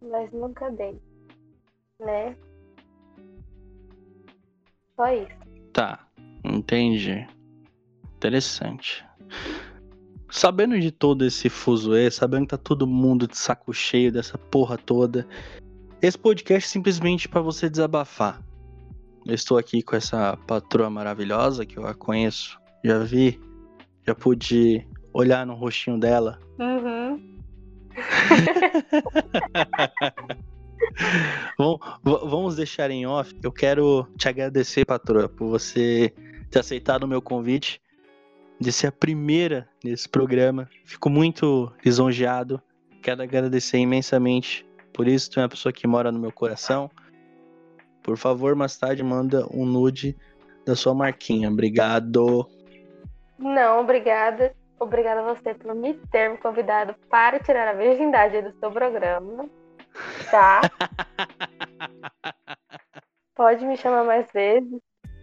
mas 0.00 0.30
nunca 0.32 0.70
dei, 0.70 0.98
né? 1.98 2.36
Só 4.94 5.12
isso. 5.12 5.36
Tá, 5.72 6.06
entendi. 6.44 7.26
Interessante. 8.16 9.04
Sabendo 10.30 10.78
de 10.78 10.92
todo 10.92 11.24
esse 11.24 11.48
fuzuê, 11.48 12.10
sabendo 12.10 12.42
que 12.42 12.56
tá 12.56 12.58
todo 12.58 12.86
mundo 12.86 13.26
de 13.26 13.36
saco 13.36 13.72
cheio 13.72 14.12
dessa 14.12 14.38
porra 14.38 14.78
toda, 14.78 15.26
esse 16.06 16.18
podcast 16.18 16.68
é 16.68 16.70
simplesmente 16.70 17.28
para 17.28 17.40
você 17.40 17.70
desabafar. 17.70 18.42
Eu 19.24 19.34
estou 19.34 19.56
aqui 19.56 19.82
com 19.82 19.96
essa 19.96 20.36
patroa 20.46 20.90
maravilhosa 20.90 21.64
que 21.64 21.78
eu 21.78 21.86
a 21.86 21.94
conheço, 21.94 22.60
já 22.84 22.98
vi, 22.98 23.40
já 24.06 24.14
pude 24.14 24.86
olhar 25.14 25.46
no 25.46 25.54
rostinho 25.54 25.98
dela. 25.98 26.38
Uhum. 26.58 27.38
Vamos 32.04 32.56
deixar 32.56 32.90
em 32.90 33.06
off. 33.06 33.34
Eu 33.42 33.50
quero 33.50 34.06
te 34.18 34.28
agradecer, 34.28 34.84
patroa, 34.84 35.26
por 35.26 35.48
você 35.48 36.12
ter 36.50 36.58
aceitado 36.58 37.04
o 37.04 37.08
meu 37.08 37.22
convite 37.22 37.80
de 38.60 38.70
ser 38.70 38.88
a 38.88 38.92
primeira 38.92 39.66
nesse 39.82 40.06
programa. 40.06 40.68
Fico 40.84 41.08
muito 41.08 41.72
lisonjeado. 41.82 42.60
Quero 43.00 43.22
agradecer 43.22 43.78
imensamente 43.78 44.66
por 44.94 45.08
isso. 45.08 45.30
Tu 45.30 45.40
é 45.40 45.42
uma 45.42 45.48
pessoa 45.48 45.72
que 45.72 45.86
mora 45.86 46.10
no 46.10 46.18
meu 46.18 46.32
coração. 46.32 46.90
Por 48.02 48.16
favor, 48.16 48.54
mais 48.54 48.78
tarde 48.78 49.02
manda 49.02 49.46
um 49.52 49.66
nude 49.66 50.16
da 50.64 50.76
sua 50.76 50.94
marquinha. 50.94 51.50
Obrigado. 51.50 52.48
Não, 53.38 53.80
obrigada. 53.80 54.54
Obrigada 54.78 55.20
a 55.20 55.34
você 55.34 55.54
por 55.54 55.74
me 55.74 55.94
ter 56.10 56.30
me 56.30 56.38
convidado 56.38 56.94
para 57.10 57.38
tirar 57.38 57.68
a 57.68 57.72
virgindade 57.72 58.42
do 58.42 58.52
seu 58.58 58.70
programa. 58.70 59.48
Tá? 60.30 60.60
Pode 63.34 63.64
me 63.64 63.76
chamar 63.76 64.04
mais 64.04 64.30
vezes. 64.32 64.80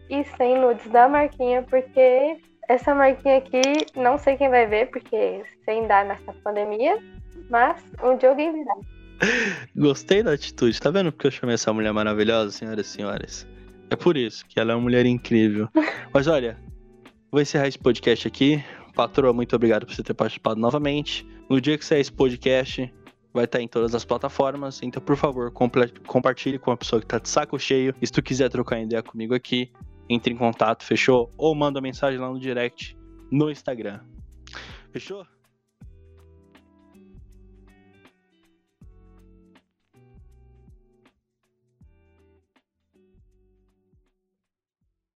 E 0.10 0.24
sem 0.36 0.60
nudes 0.60 0.92
da 0.92 1.08
marquinha, 1.08 1.64
porque 1.64 2.38
essa 2.68 2.94
marquinha 2.94 3.38
aqui, 3.38 3.62
não 3.96 4.18
sei 4.18 4.36
quem 4.36 4.50
vai 4.50 4.66
ver, 4.66 4.90
porque 4.90 5.44
sem 5.64 5.88
dar 5.88 6.04
nessa 6.04 6.34
pandemia, 6.44 6.98
mas 7.50 7.82
um 8.04 8.18
dia 8.18 8.30
alguém 8.30 8.52
virá. 8.52 8.76
Gostei 9.76 10.24
da 10.24 10.34
atitude, 10.34 10.80
tá 10.80 10.90
vendo 10.90 11.12
porque 11.12 11.28
eu 11.28 11.32
chamei 11.32 11.56
essa 11.56 11.72
mulher 11.72 11.94
maravilhosa, 11.94 12.52
senhoras 12.52 12.88
e 12.88 12.90
senhores? 12.90 13.48
É 13.90 13.96
por 13.96 14.18
isso 14.18 14.46
que 14.48 14.60
ela 14.60 14.72
é 14.72 14.76
uma 14.76 14.82
mulher 14.82 15.06
incrível. 15.06 15.70
Mas 16.14 16.28
olha, 16.28 16.58
vou 17.32 17.42
encerrar 17.42 17.68
esse 17.68 17.78
podcast 17.78 18.28
aqui. 18.28 18.64
Patroa, 18.96 19.34
muito 19.34 19.56
obrigado 19.56 19.86
por 19.86 19.96
você 19.96 20.04
ter 20.04 20.14
participado 20.14 20.60
novamente. 20.60 21.26
No 21.50 21.60
dia 21.60 21.78
que 21.78 21.86
sair 21.86 22.02
esse 22.02 22.12
podcast, 22.12 22.92
vai 23.34 23.46
estar 23.46 23.62
em 23.62 23.68
todas 23.68 23.94
as 23.96 24.06
plataformas. 24.06 24.82
Então, 24.82 25.02
por 25.02 25.16
favor, 25.16 25.52
compartilhe 25.52 26.60
com 26.60 26.72
a 26.72 26.78
pessoa 26.78 27.02
que 27.02 27.08
tá 27.08 27.20
de 27.20 27.30
saco 27.30 27.58
cheio. 27.60 27.94
E 28.02 28.08
se 28.08 28.14
tu 28.14 28.22
quiser 28.22 28.50
trocar 28.50 28.82
ideia 28.82 29.02
comigo 29.02 29.34
aqui, 29.34 29.72
entre 30.10 30.34
em 30.34 30.38
contato, 30.38 30.84
fechou? 30.84 31.32
Ou 31.38 31.56
manda 31.56 31.80
mensagem 31.82 32.20
lá 32.20 32.30
no 32.30 32.40
direct 32.40 32.98
no 33.32 33.50
Instagram. 33.50 34.00
Fechou? 34.92 35.26